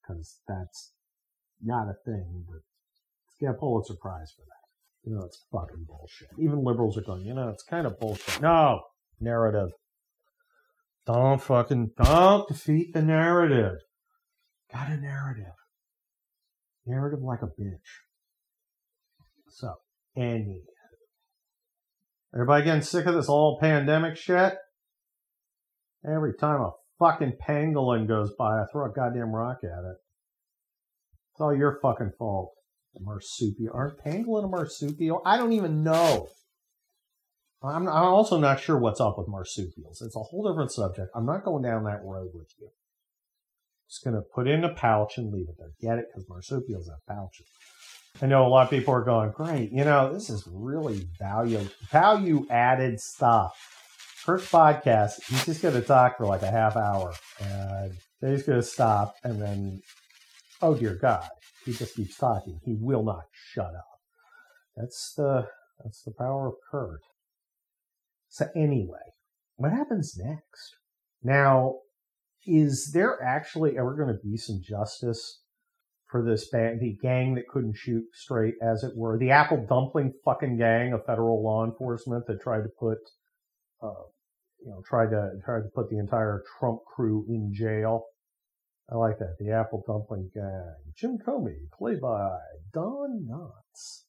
Cause 0.07 0.41
that's 0.47 0.93
not 1.63 1.89
a 1.89 1.95
thing, 2.05 2.45
but 2.47 2.55
let's 2.55 3.37
get 3.41 3.51
a 3.51 3.55
Pulitzer 3.55 3.95
Prize 4.01 4.33
for 4.37 4.43
that. 4.43 5.09
You 5.11 5.17
know, 5.17 5.25
it's 5.25 5.45
fucking 5.53 5.87
bullshit. 5.87 6.29
Even 6.39 6.65
liberals 6.65 6.99
are 6.99 7.03
going, 7.03 7.25
you 7.25 7.35
know, 7.35 7.49
it's 7.49 7.63
kind 7.63 7.87
of 7.87 7.99
bullshit. 7.99 8.41
No, 8.41 8.81
narrative. 9.21 9.71
Don't 11.07 11.41
fucking, 11.41 11.93
don't 12.03 12.49
defeat 12.49 12.93
the 12.93 13.03
narrative. 13.03 13.79
Got 14.73 14.91
a 14.91 14.97
narrative. 14.97 15.53
Narrative 16.85 17.21
like 17.23 17.43
a 17.43 17.47
bitch. 17.47 18.03
So, 19.49 19.75
any. 20.17 20.63
Everybody 22.35 22.65
getting 22.65 22.83
sick 22.83 23.07
of 23.07 23.15
this 23.15 23.29
all 23.29 23.59
pandemic 23.61 24.17
shit? 24.17 24.55
Every 26.05 26.35
time 26.35 26.61
a 26.61 26.71
fucking 26.99 27.39
pangolin 27.47 28.07
goes 28.07 28.33
by, 28.39 28.61
I 28.61 28.65
throw 28.71 28.91
a 28.91 28.93
goddamn 28.93 29.35
rock 29.35 29.59
at 29.63 29.69
it. 29.69 29.97
It's 31.33 31.41
all 31.41 31.57
your 31.57 31.79
fucking 31.83 32.13
fault. 32.19 32.53
The 32.95 33.01
marsupial. 33.03 33.73
Aren't 33.75 33.99
pangolin 34.05 34.45
a 34.45 34.49
marsupial? 34.49 35.23
I 35.25 35.37
don't 35.37 35.53
even 35.53 35.83
know. 35.83 36.29
I'm, 37.63 37.89
I'm 37.89 37.89
also 37.89 38.39
not 38.39 38.61
sure 38.61 38.79
what's 38.79 39.01
up 39.01 39.19
with 39.19 39.29
marsupials. 39.29 40.03
It's 40.03 40.17
a 40.17 40.21
whole 40.21 40.49
different 40.49 40.73
subject. 40.73 41.09
I'm 41.15 41.27
not 41.27 41.45
going 41.45 41.63
down 41.63 41.85
that 41.85 42.05
road 42.05 42.31
with 42.35 42.53
you. 42.61 42.69
Just 43.89 44.05
going 44.05 44.15
to 44.15 44.23
put 44.23 44.49
in 44.49 44.65
a 44.65 44.75
pouch 44.75 45.17
and 45.17 45.33
leave 45.33 45.49
it 45.49 45.57
there. 45.59 45.73
Get 45.81 45.99
it? 45.99 46.07
Because 46.09 46.29
marsupials 46.29 46.89
have 46.89 47.07
pouches. 47.07 47.47
I 48.21 48.27
know 48.27 48.47
a 48.47 48.49
lot 48.49 48.65
of 48.65 48.71
people 48.71 48.95
are 48.95 49.05
going, 49.05 49.31
great, 49.31 49.73
you 49.73 49.85
know, 49.85 50.13
this 50.13 50.31
is 50.31 50.49
really 50.51 51.07
value 51.19 51.69
value 51.91 52.47
added 52.49 52.99
stuff. 52.99 53.55
First 54.17 54.51
podcast, 54.51 55.23
he's 55.29 55.45
just 55.45 55.63
going 55.63 55.75
to 55.75 55.83
talk 55.83 56.17
for 56.17 56.25
like 56.27 56.43
a 56.43 56.51
half 56.51 56.77
hour, 56.77 57.13
and 57.41 57.93
then 58.21 58.33
he's 58.33 58.43
going 58.43 58.59
to 58.59 58.67
stop, 58.67 59.15
and 59.23 59.41
then, 59.41 59.83
oh 60.63 60.75
dear 60.75 60.95
God, 60.95 61.29
he 61.65 61.73
just 61.75 61.95
keeps 61.95 62.17
talking. 62.17 62.59
He 62.65 62.77
will 62.81 63.05
not 63.05 63.25
shut 63.33 63.67
up. 63.67 64.01
That's 64.77 65.13
the 65.15 65.49
that's 65.85 66.03
the 66.03 66.13
power 66.13 66.49
of 66.49 66.55
Kurt. 66.71 67.01
So 68.37 68.51
anyway, 68.55 69.15
what 69.55 69.73
happens 69.73 70.15
next? 70.23 70.77
Now, 71.23 71.77
is 72.47 72.91
there 72.93 73.19
actually 73.23 73.79
ever 73.79 73.95
going 73.97 74.15
to 74.15 74.21
be 74.23 74.37
some 74.37 74.61
justice 74.63 75.41
for 76.11 76.23
this 76.23 76.47
band, 76.51 76.81
the 76.83 76.99
gang 77.01 77.37
that 77.37 77.49
couldn't 77.49 77.79
shoot 77.79 78.05
straight, 78.13 78.57
as 78.61 78.85
it 78.85 78.93
were, 78.95 79.19
the 79.19 79.31
apple 79.31 79.65
dumpling 79.67 80.13
fucking 80.23 80.59
gang 80.59 80.93
of 80.93 81.07
federal 81.07 81.43
law 81.43 81.65
enforcement 81.65 82.27
that 82.27 82.43
tried 82.43 82.65
to 82.65 82.69
put, 82.79 82.99
uh, 83.83 84.05
you 84.63 84.69
know, 84.69 84.83
tried 84.87 85.09
to 85.13 85.31
tried 85.43 85.63
to 85.63 85.71
put 85.75 85.89
the 85.89 85.99
entire 85.99 86.43
Trump 86.59 86.81
crew 86.95 87.25
in 87.31 87.55
jail. 87.55 88.05
I 88.93 88.97
like 88.97 89.19
that. 89.19 89.37
The 89.39 89.53
apple 89.53 89.83
dumpling 89.87 90.31
gang. 90.35 90.75
Jim 90.95 91.17
Comey, 91.27 91.71
played 91.79 92.03
by 92.03 92.37
Don 92.75 93.27
Knotts. 93.27 94.03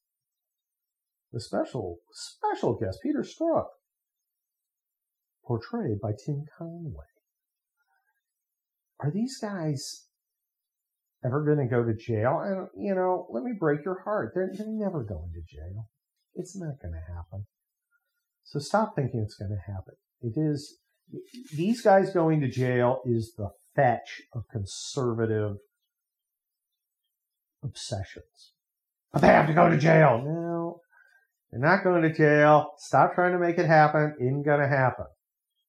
The 1.31 1.39
special 1.39 1.99
special 2.11 2.77
guest 2.77 2.99
Peter 3.01 3.23
Strzok, 3.23 3.67
portrayed 5.47 6.01
by 6.01 6.11
Tim 6.11 6.43
Conway. 6.57 7.05
Are 8.99 9.11
these 9.11 9.37
guys 9.39 10.05
ever 11.23 11.43
going 11.43 11.59
to 11.59 11.73
go 11.73 11.83
to 11.83 11.93
jail? 11.95 12.41
And, 12.43 12.67
you 12.75 12.93
know, 12.93 13.27
let 13.31 13.43
me 13.43 13.53
break 13.57 13.85
your 13.85 14.01
heart. 14.03 14.33
They're, 14.35 14.51
they're 14.57 14.67
never 14.67 15.03
going 15.03 15.31
to 15.33 15.55
jail. 15.55 15.87
It's 16.35 16.55
not 16.55 16.81
going 16.81 16.93
to 16.93 17.13
happen. 17.13 17.45
So 18.43 18.59
stop 18.59 18.95
thinking 18.95 19.21
it's 19.21 19.35
going 19.35 19.51
to 19.51 19.71
happen. 19.71 19.95
It 20.21 20.33
is, 20.35 20.77
these 21.55 21.81
guys 21.81 22.13
going 22.13 22.41
to 22.41 22.49
jail 22.49 23.01
is 23.05 23.33
the 23.37 23.49
fetch 23.75 24.21
of 24.33 24.43
conservative 24.51 25.57
obsessions. 27.63 28.53
But 29.11 29.21
they 29.21 29.27
have 29.27 29.47
to 29.47 29.53
go 29.53 29.69
to 29.69 29.77
jail. 29.77 30.21
No, 30.23 30.81
they're 31.51 31.59
not 31.59 31.83
going 31.83 32.01
to 32.03 32.13
jail. 32.13 32.71
Stop 32.77 33.13
trying 33.13 33.33
to 33.33 33.39
make 33.39 33.57
it 33.57 33.65
happen. 33.65 34.15
Isn't 34.19 34.43
going 34.43 34.61
to 34.61 34.67
happen. 34.67 35.05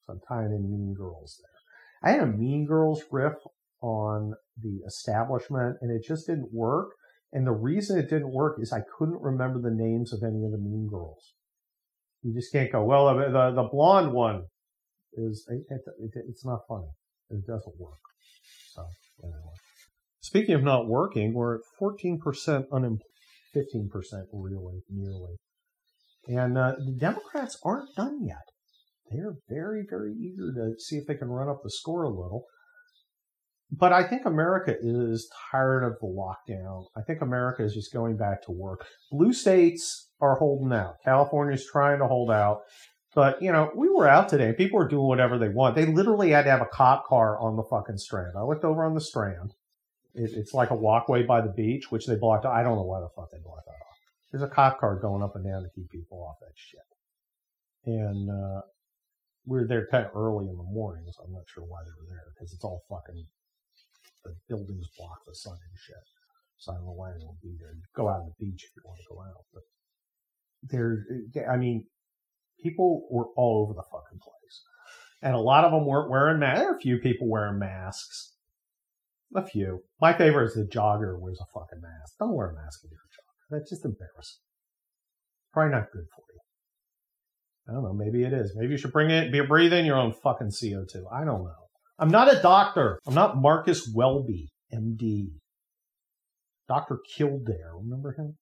So 0.09 0.15
I'm 0.15 0.21
tying 0.27 0.53
in 0.53 0.71
Mean 0.71 0.95
Girls 0.95 1.41
there. 1.43 2.11
I 2.11 2.15
had 2.15 2.23
a 2.23 2.33
Mean 2.33 2.67
Girls 2.67 3.03
riff 3.11 3.35
on 3.83 4.33
the 4.61 4.81
establishment 4.87 5.77
and 5.81 5.91
it 5.91 6.07
just 6.07 6.27
didn't 6.27 6.53
work. 6.53 6.93
And 7.33 7.47
the 7.47 7.53
reason 7.53 7.99
it 7.99 8.09
didn't 8.09 8.33
work 8.33 8.59
is 8.61 8.73
I 8.73 8.81
couldn't 8.97 9.21
remember 9.21 9.61
the 9.61 9.75
names 9.75 10.13
of 10.15 10.23
any 10.23 10.45
of 10.45 10.53
the 10.53 10.59
Mean 10.59 10.89
Girls. 10.91 11.35
You 12.23 12.33
just 12.33 12.53
can't 12.53 12.73
go, 12.73 12.85
well, 12.85 13.15
the, 13.15 13.27
the, 13.31 13.63
the 13.63 13.69
blonde 13.71 14.13
one 14.13 14.45
is, 15.13 15.47
it, 15.49 15.81
it, 16.01 16.11
it's 16.29 16.45
not 16.45 16.61
funny. 16.67 16.89
It 17.31 17.47
doesn't 17.47 17.79
work. 17.79 17.99
So, 18.73 18.87
anyway. 19.23 19.39
Speaking 20.21 20.55
of 20.55 20.63
not 20.63 20.89
working, 20.89 21.35
we're 21.35 21.57
at 21.57 21.61
14% 21.81 22.19
unemployed, 22.73 23.01
15% 23.55 23.91
really, 24.33 24.83
nearly. 24.91 25.37
And 26.27 26.57
uh, 26.57 26.75
the 26.79 26.93
Democrats 26.93 27.59
aren't 27.63 27.95
done 27.95 28.25
yet. 28.25 28.43
They're 29.11 29.37
very, 29.49 29.85
very 29.89 30.13
eager 30.13 30.53
to 30.53 30.79
see 30.79 30.97
if 30.97 31.07
they 31.07 31.15
can 31.15 31.29
run 31.29 31.49
up 31.49 31.63
the 31.63 31.71
score 31.71 32.05
a 32.05 32.09
little. 32.09 32.45
But 33.71 33.93
I 33.93 34.03
think 34.03 34.25
America 34.25 34.75
is 34.81 35.31
tired 35.51 35.85
of 35.85 35.99
the 36.01 36.07
lockdown. 36.07 36.87
I 36.97 37.03
think 37.03 37.21
America 37.21 37.63
is 37.63 37.75
just 37.75 37.93
going 37.93 38.17
back 38.17 38.43
to 38.45 38.53
work. 38.53 38.87
Blue 39.11 39.33
states 39.33 40.11
are 40.21 40.37
holding 40.37 40.73
out. 40.73 40.97
California's 41.05 41.67
trying 41.71 41.99
to 41.99 42.07
hold 42.07 42.31
out. 42.31 42.61
But, 43.15 43.43
you 43.43 43.53
know, 43.53 43.71
we 43.75 43.89
were 43.91 44.09
out 44.09 44.29
today. 44.29 44.53
People 44.53 44.79
were 44.79 44.89
doing 44.89 45.07
whatever 45.07 45.39
they 45.39 45.49
want. 45.49 45.75
They 45.75 45.87
literally 45.87 46.31
had 46.31 46.45
to 46.45 46.51
have 46.51 46.63
a 46.63 46.67
cop 46.67 47.07
car 47.07 47.39
on 47.39 47.57
the 47.57 47.63
fucking 47.63 47.99
strand. 47.99 48.33
I 48.39 48.43
looked 48.43 48.65
over 48.65 48.85
on 48.85 48.95
the 48.95 49.01
strand. 49.01 49.53
It, 50.15 50.31
it's 50.35 50.55
like 50.55 50.71
a 50.71 50.75
walkway 50.75 51.25
by 51.25 51.41
the 51.41 51.53
beach, 51.53 51.91
which 51.91 52.07
they 52.07 52.17
blocked. 52.17 52.47
I 52.47 52.63
don't 52.63 52.77
know 52.77 52.85
why 52.85 53.01
the 53.01 53.09
fuck 53.15 53.31
they 53.31 53.39
blocked 53.43 53.67
that 53.67 53.73
off. 53.73 53.99
There's 54.31 54.43
a 54.43 54.55
cop 54.55 54.79
car 54.79 54.99
going 54.99 55.23
up 55.23 55.37
and 55.37 55.45
down 55.45 55.63
to 55.63 55.69
keep 55.75 55.91
people 55.91 56.27
off 56.27 56.37
that 56.41 56.55
shit. 56.55 56.81
And, 57.87 58.31
uh, 58.31 58.61
we 59.49 59.59
were 59.59 59.67
there 59.67 59.89
kind 59.91 60.05
of 60.05 60.13
early 60.15 60.47
in 60.47 60.57
the 60.57 60.71
morning, 60.71 61.05
so 61.11 61.25
I'm 61.25 61.33
not 61.33 61.49
sure 61.49 61.65
why 61.65 61.81
they 61.83 61.97
were 61.97 62.09
there 62.09 62.29
because 62.35 62.53
it's 62.53 62.65
all 62.65 62.85
fucking 62.89 63.25
the 64.25 64.35
buildings 64.49 64.87
block 64.99 65.25
the 65.27 65.35
sun 65.35 65.55
and 65.57 65.79
shit. 65.81 66.05
So 66.59 66.73
I 66.73 66.75
don't 66.77 66.85
know 66.85 66.93
why 66.93 67.11
they 67.13 67.25
won't 67.25 67.41
be 67.41 67.57
there. 67.59 67.73
You 67.73 67.83
go 67.97 68.09
out 68.09 68.21
on 68.21 68.27
the 68.29 68.45
beach 68.45 68.65
if 68.65 68.71
you 68.77 68.83
want 68.85 68.99
to 68.99 69.15
go 69.15 69.21
out, 69.23 69.45
but 69.55 69.63
there, 70.63 71.07
eh, 71.35 71.47
I 71.51 71.57
mean, 71.57 71.87
people 72.63 73.07
were 73.11 73.29
all 73.37 73.63
over 73.63 73.73
the 73.73 73.89
fucking 73.91 74.19
place, 74.19 74.63
and 75.23 75.35
a 75.35 75.41
lot 75.41 75.65
of 75.65 75.73
them 75.73 75.87
weren't 75.87 76.11
wearing 76.11 76.41
masks. 76.41 76.67
A 76.77 76.79
few 76.79 76.99
people 76.99 77.29
wearing 77.29 77.59
masks. 77.59 78.35
A 79.35 79.47
few. 79.47 79.81
My 80.01 80.13
favorite 80.13 80.47
is 80.47 80.55
the 80.55 80.65
jogger 80.65 81.19
wears 81.19 81.41
a 81.41 81.47
fucking 81.59 81.81
mask. 81.81 82.15
Don't 82.19 82.35
wear 82.35 82.51
a 82.51 82.55
mask 82.55 82.81
if 82.85 82.91
you're 82.91 83.01
a 83.01 83.13
jogger. 83.17 83.59
That's 83.59 83.71
just 83.71 83.85
embarrassing. 83.85 84.41
Probably 85.53 85.73
not 85.73 85.93
good 85.93 86.07
for 86.15 86.25
you. 86.33 86.38
I 87.69 87.73
don't 87.73 87.83
know. 87.83 87.93
Maybe 87.93 88.23
it 88.23 88.33
is. 88.33 88.55
Maybe 88.57 88.73
you 88.73 88.79
should 88.79 88.93
bring 88.93 89.11
it, 89.11 89.31
be 89.31 89.41
breathing 89.41 89.85
your 89.85 89.99
own 89.99 90.13
fucking 90.13 90.49
CO2. 90.49 91.03
I 91.13 91.25
don't 91.25 91.45
know. 91.45 91.69
I'm 91.99 92.09
not 92.09 92.33
a 92.33 92.41
doctor. 92.41 92.99
I'm 93.07 93.15
not 93.15 93.37
Marcus 93.37 93.91
Welby, 93.95 94.49
MD. 94.73 95.33
Dr. 96.69 96.99
Kildare. 97.15 97.73
Remember 97.75 98.13
him? 98.13 98.37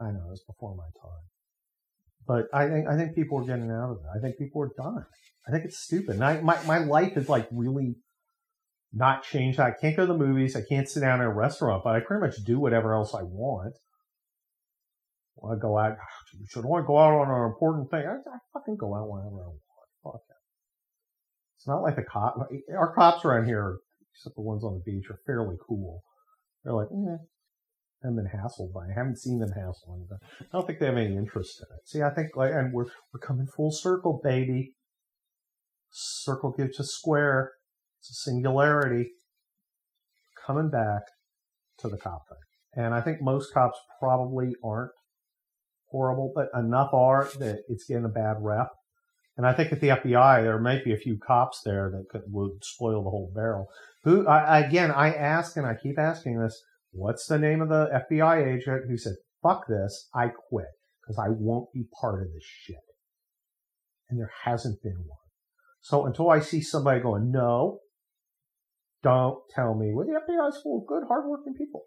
I 0.00 0.10
know, 0.10 0.26
it 0.28 0.30
was 0.30 0.44
before 0.46 0.76
my 0.76 0.84
time. 1.02 1.24
But 2.26 2.46
I 2.52 2.68
think 2.68 2.88
I 2.88 2.96
think 2.96 3.14
people 3.14 3.38
are 3.38 3.44
getting 3.44 3.70
out 3.70 3.90
of 3.90 3.98
it. 3.98 4.18
I 4.18 4.20
think 4.20 4.36
people 4.36 4.62
are 4.62 4.70
done. 4.76 5.04
I 5.46 5.52
think 5.52 5.64
it's 5.64 5.78
stupid. 5.78 6.16
And 6.16 6.24
I, 6.24 6.40
my 6.40 6.60
my 6.64 6.78
life 6.78 7.16
is 7.16 7.28
like 7.28 7.48
really 7.52 7.96
not 8.92 9.22
changed. 9.22 9.60
I 9.60 9.70
can't 9.70 9.96
go 9.96 10.06
to 10.06 10.12
the 10.12 10.18
movies. 10.18 10.56
I 10.56 10.62
can't 10.68 10.88
sit 10.88 11.00
down 11.00 11.20
in 11.20 11.26
a 11.26 11.32
restaurant, 11.32 11.84
but 11.84 11.94
I 11.94 12.00
pretty 12.00 12.26
much 12.26 12.44
do 12.44 12.58
whatever 12.58 12.94
else 12.94 13.14
I 13.14 13.22
want. 13.22 13.74
I 15.44 15.56
go 15.60 15.78
out. 15.78 15.96
You 16.38 16.44
Should 16.48 16.64
want 16.66 16.84
to 16.84 16.86
go 16.86 16.98
out 16.98 17.14
on 17.14 17.30
an 17.30 17.46
important 17.46 17.90
thing? 17.90 18.04
I, 18.04 18.16
I 18.16 18.38
fucking 18.52 18.76
go 18.76 18.94
out 18.94 19.08
whenever 19.08 19.40
I 19.40 19.48
want. 19.48 19.60
Fuck 20.04 20.20
it. 20.28 20.36
It's 21.56 21.66
not 21.66 21.82
like 21.82 21.96
the 21.96 22.02
cop. 22.02 22.36
Our 22.76 22.94
cops 22.94 23.24
around 23.24 23.46
here, 23.46 23.78
except 24.14 24.36
the 24.36 24.42
ones 24.42 24.62
on 24.64 24.74
the 24.74 24.82
beach, 24.84 25.06
are 25.08 25.18
fairly 25.24 25.56
cool. 25.66 26.02
They're 26.62 26.74
like, 26.74 26.88
eh, 26.92 27.16
I 28.02 28.08
haven't 28.08 28.16
been 28.16 28.38
hassled 28.38 28.72
by. 28.74 28.86
I 28.86 28.94
haven't 28.94 29.18
seen 29.18 29.38
them 29.38 29.52
hassle 29.52 29.96
anybody. 29.96 30.20
I 30.42 30.44
don't 30.52 30.66
think 30.66 30.78
they 30.78 30.86
have 30.86 30.96
any 30.96 31.16
interest 31.16 31.60
in 31.60 31.74
it. 31.74 31.88
See, 31.88 32.02
I 32.02 32.10
think 32.10 32.36
like, 32.36 32.52
and 32.52 32.72
we're 32.72 32.86
we're 33.12 33.20
coming 33.20 33.46
full 33.46 33.72
circle, 33.72 34.20
baby. 34.22 34.74
Circle 35.90 36.54
gives 36.58 36.78
a 36.78 36.84
square. 36.84 37.52
It's 38.00 38.10
a 38.10 38.14
singularity. 38.14 39.12
Coming 40.46 40.70
back 40.70 41.02
to 41.78 41.88
the 41.88 41.96
cop 41.96 42.22
thing, 42.28 42.84
and 42.84 42.94
I 42.94 43.00
think 43.00 43.22
most 43.22 43.52
cops 43.54 43.78
probably 44.00 44.54
aren't 44.62 44.92
horrible, 45.90 46.32
but 46.34 46.48
enough 46.58 46.90
are 46.92 47.28
that 47.38 47.60
it's 47.68 47.84
getting 47.84 48.04
a 48.04 48.08
bad 48.08 48.36
rep. 48.40 48.68
And 49.36 49.46
I 49.46 49.52
think 49.52 49.72
at 49.72 49.80
the 49.80 49.88
FBI, 49.88 50.42
there 50.42 50.58
might 50.58 50.84
be 50.84 50.94
a 50.94 50.98
few 50.98 51.18
cops 51.18 51.60
there 51.64 51.90
that 51.90 52.08
could, 52.10 52.22
would 52.28 52.64
spoil 52.64 53.04
the 53.04 53.10
whole 53.10 53.30
barrel. 53.34 53.66
Who, 54.04 54.26
I, 54.26 54.60
again, 54.60 54.90
I 54.90 55.12
ask 55.12 55.56
and 55.56 55.66
I 55.66 55.74
keep 55.74 55.98
asking 55.98 56.40
this 56.40 56.62
What's 56.96 57.26
the 57.26 57.38
name 57.38 57.60
of 57.60 57.68
the 57.68 58.04
FBI 58.10 58.56
agent 58.56 58.84
who 58.88 58.96
said, 58.96 59.16
fuck 59.42 59.66
this, 59.68 60.08
I 60.14 60.28
quit 60.48 60.66
because 61.02 61.18
I 61.18 61.28
won't 61.28 61.70
be 61.74 61.84
part 62.00 62.22
of 62.22 62.32
this 62.32 62.44
shit? 62.44 62.76
And 64.08 64.18
there 64.18 64.30
hasn't 64.44 64.82
been 64.82 64.96
one. 65.06 65.18
So 65.82 66.06
until 66.06 66.30
I 66.30 66.40
see 66.40 66.62
somebody 66.62 67.00
going, 67.00 67.30
no, 67.30 67.80
don't 69.02 69.38
tell 69.54 69.74
me. 69.74 69.92
Well, 69.92 70.06
the 70.06 70.14
FBI 70.14 70.48
is 70.48 70.60
full 70.62 70.80
of 70.80 70.86
good, 70.86 71.06
hardworking 71.06 71.54
people. 71.54 71.82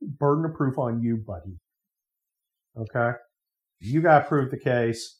Burden 0.00 0.46
of 0.46 0.56
proof 0.56 0.78
on 0.78 1.00
you, 1.00 1.16
buddy. 1.16 1.58
Okay? 2.76 3.10
You 3.80 4.00
got 4.00 4.20
to 4.20 4.28
prove 4.28 4.50
the 4.50 4.58
case. 4.58 5.18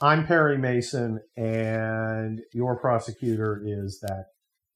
I'm 0.00 0.26
Perry 0.26 0.56
Mason, 0.58 1.20
and 1.36 2.40
your 2.52 2.78
prosecutor 2.78 3.60
is 3.64 3.98
that 4.02 4.26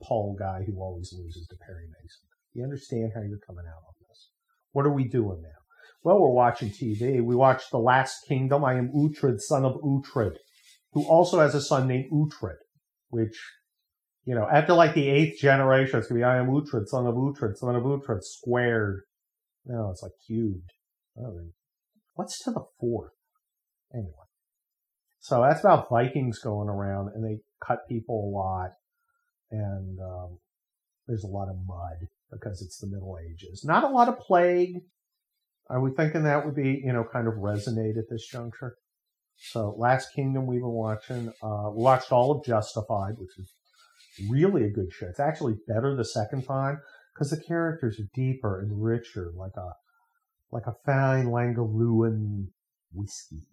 Paul 0.02 0.36
guy 0.36 0.64
who 0.66 0.80
always 0.80 1.12
loses 1.16 1.46
to 1.46 1.56
Perry 1.64 1.86
Mason. 1.86 2.26
You 2.54 2.64
understand 2.64 3.12
how 3.14 3.22
you're 3.22 3.38
coming 3.46 3.64
out 3.66 3.82
on 3.86 3.94
this. 4.00 4.30
What 4.72 4.84
are 4.84 4.92
we 4.92 5.04
doing 5.04 5.40
now? 5.42 5.48
Well, 6.02 6.18
we're 6.18 6.30
watching 6.30 6.70
TV. 6.70 7.22
We 7.22 7.36
watched 7.36 7.70
The 7.70 7.78
Last 7.78 8.26
Kingdom. 8.26 8.64
I 8.64 8.74
am 8.74 8.90
Uhtred, 8.92 9.38
son 9.38 9.64
of 9.64 9.76
Uhtred, 9.76 10.34
who 10.92 11.04
also 11.06 11.38
has 11.38 11.54
a 11.54 11.60
son 11.60 11.86
named 11.86 12.10
Uhtred, 12.12 12.56
which, 13.10 13.40
you 14.24 14.34
know, 14.34 14.48
after 14.52 14.72
like 14.74 14.94
the 14.94 15.08
eighth 15.08 15.40
generation, 15.40 16.00
it's 16.00 16.08
going 16.08 16.20
to 16.20 16.24
be 16.24 16.28
I 16.28 16.38
am 16.38 16.48
Uhtred, 16.48 16.88
son 16.88 17.06
of 17.06 17.14
Uhtred, 17.14 17.56
son 17.56 17.76
of 17.76 17.84
Uhtred, 17.84 18.22
squared. 18.22 19.02
No, 19.64 19.90
it's 19.90 20.02
like 20.02 20.12
cubed. 20.26 20.68
Oh, 21.16 21.38
what's 22.14 22.42
to 22.44 22.50
the 22.50 22.64
fourth? 22.80 23.12
Anyway. 23.92 24.12
So 25.20 25.40
that's 25.42 25.60
about 25.60 25.88
Vikings 25.88 26.40
going 26.40 26.68
around, 26.68 27.10
and 27.14 27.24
they 27.24 27.38
cut 27.64 27.88
people 27.88 28.28
a 28.28 28.32
lot, 28.36 28.70
and 29.52 29.98
um, 30.00 30.38
there's 31.06 31.22
a 31.22 31.28
lot 31.28 31.48
of 31.48 31.56
mud 31.64 32.08
because 32.32 32.60
it's 32.60 32.78
the 32.78 32.88
Middle 32.88 33.16
Ages. 33.30 33.64
Not 33.64 33.84
a 33.84 33.88
lot 33.88 34.08
of 34.08 34.18
plague. 34.18 34.80
Are 35.70 35.80
we 35.80 35.92
thinking 35.92 36.24
that 36.24 36.44
would 36.44 36.56
be, 36.56 36.82
you 36.84 36.92
know, 36.92 37.04
kind 37.12 37.28
of 37.28 37.34
resonate 37.34 37.96
at 37.98 38.10
this 38.10 38.26
juncture? 38.26 38.74
So, 39.36 39.74
Last 39.78 40.08
Kingdom 40.14 40.46
we've 40.46 40.60
been 40.60 40.70
watching. 40.70 41.28
Uh, 41.42 41.70
watched 41.70 42.10
all 42.10 42.32
of 42.32 42.44
Justified, 42.44 43.14
which 43.16 43.38
is 43.38 43.52
really 44.28 44.64
a 44.64 44.70
good 44.70 44.92
show. 44.92 45.06
It's 45.06 45.20
actually 45.20 45.54
better 45.68 45.94
the 45.94 46.04
second 46.04 46.42
time 46.46 46.80
because 47.14 47.30
the 47.30 47.42
characters 47.42 48.00
are 48.00 48.10
deeper 48.14 48.60
and 48.60 48.82
richer, 48.82 49.30
like 49.36 49.52
a 49.56 49.70
like 50.52 50.66
a 50.66 50.74
fine 50.84 51.26
Lagavulin 51.26 52.48
whiskey. 52.92 53.48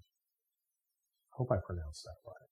Hope 1.31 1.51
I 1.51 1.57
pronounced 1.65 2.03
that 2.03 2.29
right. 2.29 2.49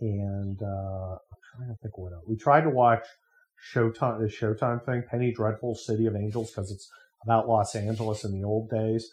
And 0.00 0.62
uh, 0.62 1.14
I'm 1.14 1.40
trying 1.56 1.68
to 1.68 1.76
think 1.82 1.98
what 1.98 2.12
else. 2.12 2.24
We 2.28 2.36
tried 2.36 2.62
to 2.62 2.70
watch 2.70 3.04
Showtime, 3.74 4.20
the 4.20 4.26
Showtime 4.26 4.84
thing, 4.84 5.02
Penny 5.10 5.32
Dreadful 5.32 5.74
City 5.74 6.06
of 6.06 6.14
Angels, 6.14 6.50
because 6.50 6.70
it's 6.70 6.88
about 7.24 7.48
Los 7.48 7.74
Angeles 7.74 8.24
in 8.24 8.32
the 8.32 8.46
old 8.46 8.70
days. 8.70 9.08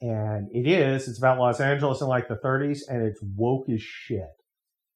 And 0.00 0.48
it 0.52 0.68
is, 0.68 1.06
it's 1.06 1.18
about 1.18 1.38
Los 1.38 1.60
Angeles 1.60 2.00
in 2.00 2.08
like 2.08 2.26
the 2.26 2.38
30s, 2.44 2.80
and 2.88 3.02
it's 3.02 3.20
woke 3.36 3.68
as 3.70 3.80
shit. 3.80 4.34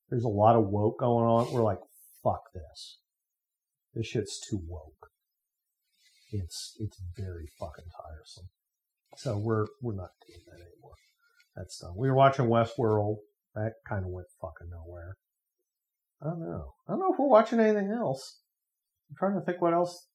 There's 0.09 0.25
a 0.25 0.29
lot 0.29 0.57
of 0.57 0.67
woke 0.67 0.99
going 0.99 1.25
on. 1.25 1.53
We're 1.53 1.63
like, 1.63 1.79
fuck 2.25 2.43
this. 2.53 2.99
This 3.95 4.07
shit's 4.07 4.41
too 4.51 4.61
woke. 4.67 5.11
It's, 6.33 6.77
it's 6.81 7.01
very 7.17 7.49
fucking 7.59 7.85
tiresome. 7.97 8.49
So 9.17 9.39
we're, 9.39 9.67
we're 9.83 9.95
not 9.95 10.11
doing 10.27 10.41
that 10.47 10.61
anymore. 10.61 10.95
That's 11.57 11.79
done. 11.79 11.95
We 11.97 12.09
were 12.09 12.15
watching 12.15 12.47
Westworld. 12.47 13.17
That 13.55 13.73
kind 13.89 14.05
of 14.05 14.11
went 14.11 14.27
fucking 14.41 14.69
nowhere. 14.71 15.17
I 16.23 16.27
don't 16.27 16.41
know. 16.41 16.73
I 16.87 16.93
don't 16.93 17.01
know 17.01 17.13
if 17.13 17.19
we're 17.19 17.29
watching 17.29 17.61
anything 17.61 17.91
else. 17.91 18.41
I'm 19.11 19.17
trying 19.19 19.39
to 19.39 19.45
think 19.45 19.63
what 19.63 19.73
else. 19.73 20.09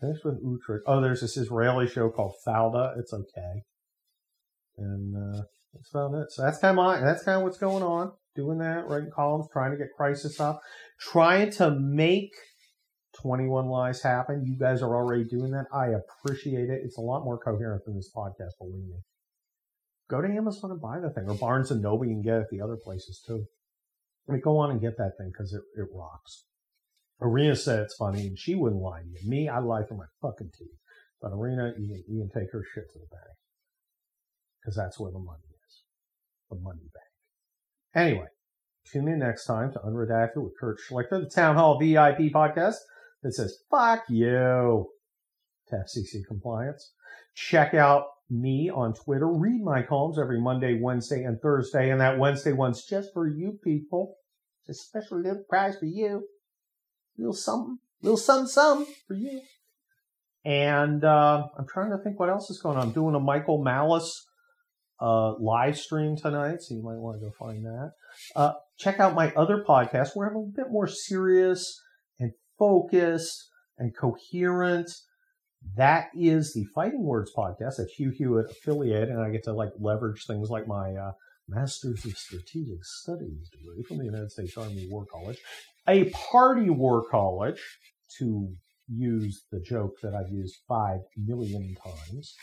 God. 0.00 0.06
Finish 0.06 0.24
with 0.24 0.42
Uhtred. 0.44 0.80
Oh, 0.86 1.00
there's 1.00 1.20
this 1.20 1.36
Israeli 1.36 1.86
show 1.86 2.10
called 2.10 2.34
Fauda. 2.46 2.98
It's 2.98 3.12
okay. 3.12 3.62
And 4.78 5.14
uh, 5.16 5.42
that's 5.72 5.90
about 5.94 6.14
it. 6.14 6.30
So 6.30 6.42
that's 6.42 6.58
kind 6.58 6.78
of 6.78 6.84
my, 6.84 7.00
that's 7.00 7.22
kind 7.22 7.36
of 7.36 7.44
what's 7.44 7.58
going 7.58 7.82
on. 7.82 8.12
Doing 8.34 8.58
that, 8.58 8.88
writing 8.88 9.10
columns, 9.14 9.46
trying 9.52 9.72
to 9.72 9.76
get 9.76 9.88
crisis 9.96 10.40
up, 10.40 10.60
trying 10.98 11.50
to 11.52 11.70
make 11.70 12.30
21 13.20 13.66
Lies 13.66 14.02
happen. 14.02 14.44
You 14.46 14.56
guys 14.58 14.82
are 14.82 14.94
already 14.94 15.24
doing 15.24 15.50
that. 15.52 15.66
I 15.72 15.88
appreciate 15.88 16.70
it. 16.70 16.82
It's 16.84 16.98
a 16.98 17.02
lot 17.02 17.24
more 17.24 17.38
coherent 17.38 17.84
than 17.84 17.94
this 17.94 18.10
podcast, 18.14 18.58
believe 18.58 18.84
me. 18.84 19.00
Go 20.10 20.20
to 20.20 20.28
Amazon 20.28 20.70
and 20.70 20.80
buy 20.80 20.98
the 21.00 21.10
thing, 21.10 21.28
or 21.28 21.34
Barnes 21.34 21.70
and 21.70 21.82
Noble. 21.82 22.04
You 22.04 22.14
can 22.14 22.22
get 22.22 22.36
it 22.36 22.40
at 22.42 22.50
the 22.50 22.60
other 22.60 22.76
places 22.76 23.22
too. 23.26 23.44
I 24.28 24.32
mean, 24.32 24.40
go 24.40 24.58
on 24.58 24.70
and 24.70 24.80
get 24.80 24.96
that 24.98 25.12
thing 25.18 25.30
because 25.32 25.52
it, 25.52 25.62
it 25.76 25.88
rocks. 25.94 26.44
Arena 27.20 27.54
said 27.54 27.80
it's 27.80 27.94
funny, 27.94 28.26
and 28.26 28.38
she 28.38 28.54
wouldn't 28.54 28.82
lie 28.82 29.00
to 29.00 29.06
you. 29.06 29.28
Me, 29.28 29.48
I 29.48 29.58
lie 29.58 29.84
through 29.84 29.98
my 29.98 30.06
fucking 30.20 30.50
teeth. 30.58 30.78
But 31.20 31.32
Arena, 31.32 31.72
you 31.78 31.88
can, 31.88 32.04
you 32.08 32.20
can 32.20 32.40
take 32.40 32.52
her 32.52 32.64
shit 32.74 32.90
to 32.92 32.98
the 32.98 33.06
bank. 33.10 33.36
Because 34.60 34.76
that's 34.76 34.98
where 34.98 35.12
the 35.12 35.18
money 35.18 35.38
is. 35.66 35.82
The 36.50 36.56
money 36.56 36.90
bank. 36.92 38.06
Anyway, 38.06 38.26
tune 38.90 39.08
in 39.08 39.20
next 39.20 39.44
time 39.44 39.72
to 39.72 39.78
Unredacted 39.78 40.42
with 40.42 40.58
Kurt 40.58 40.78
Schlichter, 40.80 41.22
the 41.22 41.30
Town 41.32 41.56
Hall 41.56 41.78
VIP 41.78 42.32
podcast 42.32 42.76
that 43.22 43.32
says, 43.34 43.58
fuck 43.70 44.04
you 44.08 44.88
to 45.68 45.74
FCC 45.74 46.26
compliance. 46.26 46.92
Check 47.34 47.74
out 47.74 48.06
me 48.28 48.70
on 48.70 48.94
Twitter. 48.94 49.28
Read 49.28 49.62
my 49.62 49.82
columns 49.82 50.18
every 50.18 50.40
Monday, 50.40 50.78
Wednesday, 50.80 51.24
and 51.24 51.40
Thursday. 51.40 51.90
And 51.90 52.00
that 52.00 52.18
Wednesday 52.18 52.52
one's 52.52 52.84
just 52.84 53.12
for 53.12 53.26
you 53.26 53.58
people. 53.62 54.16
It's 54.66 54.80
a 54.80 54.84
special 54.84 55.18
little 55.20 55.44
prize 55.48 55.78
for 55.78 55.86
you 55.86 56.24
little 57.18 57.34
something, 57.34 57.78
little 58.02 58.16
something, 58.16 58.48
something 58.48 58.94
for 59.06 59.14
you. 59.14 59.40
And 60.44 61.04
uh, 61.04 61.46
I'm 61.56 61.66
trying 61.68 61.90
to 61.90 61.98
think 61.98 62.18
what 62.18 62.28
else 62.28 62.50
is 62.50 62.60
going 62.60 62.76
on. 62.76 62.88
I'm 62.88 62.92
doing 62.92 63.14
a 63.14 63.20
Michael 63.20 63.62
Malice 63.62 64.26
uh, 65.00 65.34
live 65.38 65.78
stream 65.78 66.16
tonight, 66.16 66.62
so 66.62 66.74
you 66.74 66.82
might 66.82 66.96
want 66.96 67.20
to 67.20 67.26
go 67.26 67.32
find 67.38 67.64
that. 67.64 67.92
Uh, 68.34 68.52
check 68.78 68.98
out 68.98 69.14
my 69.14 69.32
other 69.32 69.64
podcast 69.66 70.10
where 70.14 70.28
I'm 70.28 70.36
a 70.36 70.46
bit 70.54 70.70
more 70.70 70.88
serious 70.88 71.80
focused 72.62 73.48
and 73.78 73.92
coherent. 73.96 74.88
That 75.76 76.10
is 76.14 76.54
the 76.54 76.64
Fighting 76.74 77.02
Words 77.02 77.32
podcast 77.36 77.80
at 77.80 77.88
Hugh 77.88 78.10
Hewitt 78.10 78.50
affiliate, 78.50 79.08
and 79.08 79.20
I 79.20 79.30
get 79.30 79.42
to 79.44 79.52
like 79.52 79.72
leverage 79.80 80.26
things 80.26 80.48
like 80.48 80.68
my 80.68 80.94
uh, 80.94 81.12
Masters 81.48 82.04
of 82.04 82.16
Strategic 82.16 82.84
Studies 82.84 83.50
degree 83.50 83.82
from 83.88 83.98
the 83.98 84.04
United 84.04 84.30
States 84.30 84.56
Army 84.56 84.86
War 84.90 85.04
College 85.12 85.38
a 85.88 86.10
party 86.10 86.70
war 86.70 87.04
college, 87.10 87.60
to 88.18 88.48
use 88.88 89.44
the 89.50 89.60
joke 89.60 89.94
that 90.02 90.14
I've 90.14 90.30
used 90.30 90.54
five 90.68 91.00
million 91.16 91.74
times, 91.82 92.34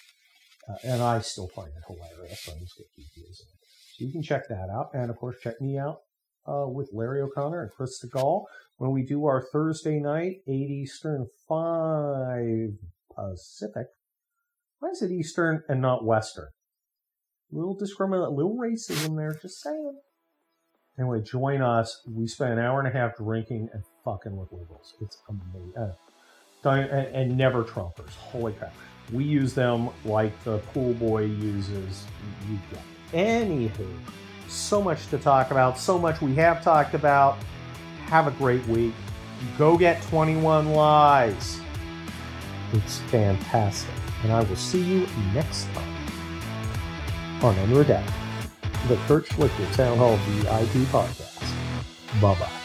uh, 0.67 0.75
and 0.83 1.01
I 1.01 1.19
still 1.19 1.47
find 1.47 1.69
it 1.69 1.83
hilarious. 1.87 2.43
So 2.43 2.51
I'm 2.51 2.59
just 2.59 2.75
going 2.77 2.87
to 2.89 2.95
keep 2.95 3.07
using 3.15 3.45
it. 3.47 3.67
So 3.95 4.05
you 4.05 4.11
can 4.11 4.23
check 4.23 4.47
that 4.49 4.69
out. 4.69 4.89
And 4.93 5.09
of 5.09 5.17
course, 5.17 5.35
check 5.41 5.61
me 5.61 5.77
out 5.77 5.99
uh, 6.49 6.67
with 6.67 6.89
Larry 6.93 7.21
O'Connor 7.21 7.61
and 7.63 7.71
Chris 7.71 8.01
Stigall 8.01 8.45
when 8.77 8.91
we 8.91 9.03
do 9.03 9.25
our 9.25 9.45
Thursday 9.51 9.99
night, 9.99 10.37
8 10.47 10.51
Eastern, 10.51 11.27
5 11.47 12.69
Pacific. 13.15 13.87
Why 14.79 14.89
is 14.89 15.01
it 15.01 15.11
Eastern 15.11 15.63
and 15.67 15.81
not 15.81 16.05
Western? 16.05 16.47
A 17.51 17.55
little 17.55 17.75
discriminate, 17.75 18.31
little 18.31 18.57
racism 18.57 19.17
there, 19.17 19.37
just 19.41 19.61
saying. 19.61 19.99
Anyway, 20.97 21.21
join 21.21 21.61
us. 21.61 22.01
We 22.07 22.27
spend 22.27 22.53
an 22.53 22.59
hour 22.59 22.79
and 22.79 22.87
a 22.87 22.91
half 22.91 23.17
drinking 23.17 23.69
and 23.73 23.83
fucking 24.03 24.35
with 24.35 24.51
liberals. 24.51 24.93
It's 25.01 25.17
amazing. 25.29 25.73
Uh, 25.77 26.69
and, 26.69 27.15
and 27.15 27.37
never 27.37 27.63
Trumpers. 27.63 28.13
Holy 28.15 28.53
crap. 28.53 28.73
We 29.11 29.23
use 29.23 29.53
them 29.53 29.89
like 30.05 30.43
the 30.43 30.59
pool 30.73 30.93
boy 30.93 31.23
uses 31.23 32.05
you. 32.49 32.59
Anywho, 33.13 33.87
so 34.49 34.81
much 34.81 35.07
to 35.07 35.17
talk 35.17 35.51
about, 35.51 35.77
so 35.77 35.97
much 35.97 36.21
we 36.21 36.35
have 36.35 36.63
talked 36.63 36.93
about. 36.93 37.37
Have 38.07 38.27
a 38.27 38.31
great 38.31 38.65
week. 38.67 38.93
Go 39.57 39.77
get 39.77 40.01
21 40.03 40.73
Lies. 40.73 41.59
It's 42.73 42.99
fantastic. 42.99 43.91
And 44.23 44.31
I 44.31 44.43
will 44.43 44.55
see 44.55 44.81
you 44.81 45.07
next 45.33 45.65
time 45.73 45.95
on 47.41 47.55
Unredacted, 47.55 48.13
the 48.87 48.97
Kurt 49.07 49.25
Schlichter 49.27 49.75
Townhall 49.75 50.17
VIP 50.17 50.85
podcast. 50.87 52.21
Bye 52.21 52.37
bye. 52.37 52.58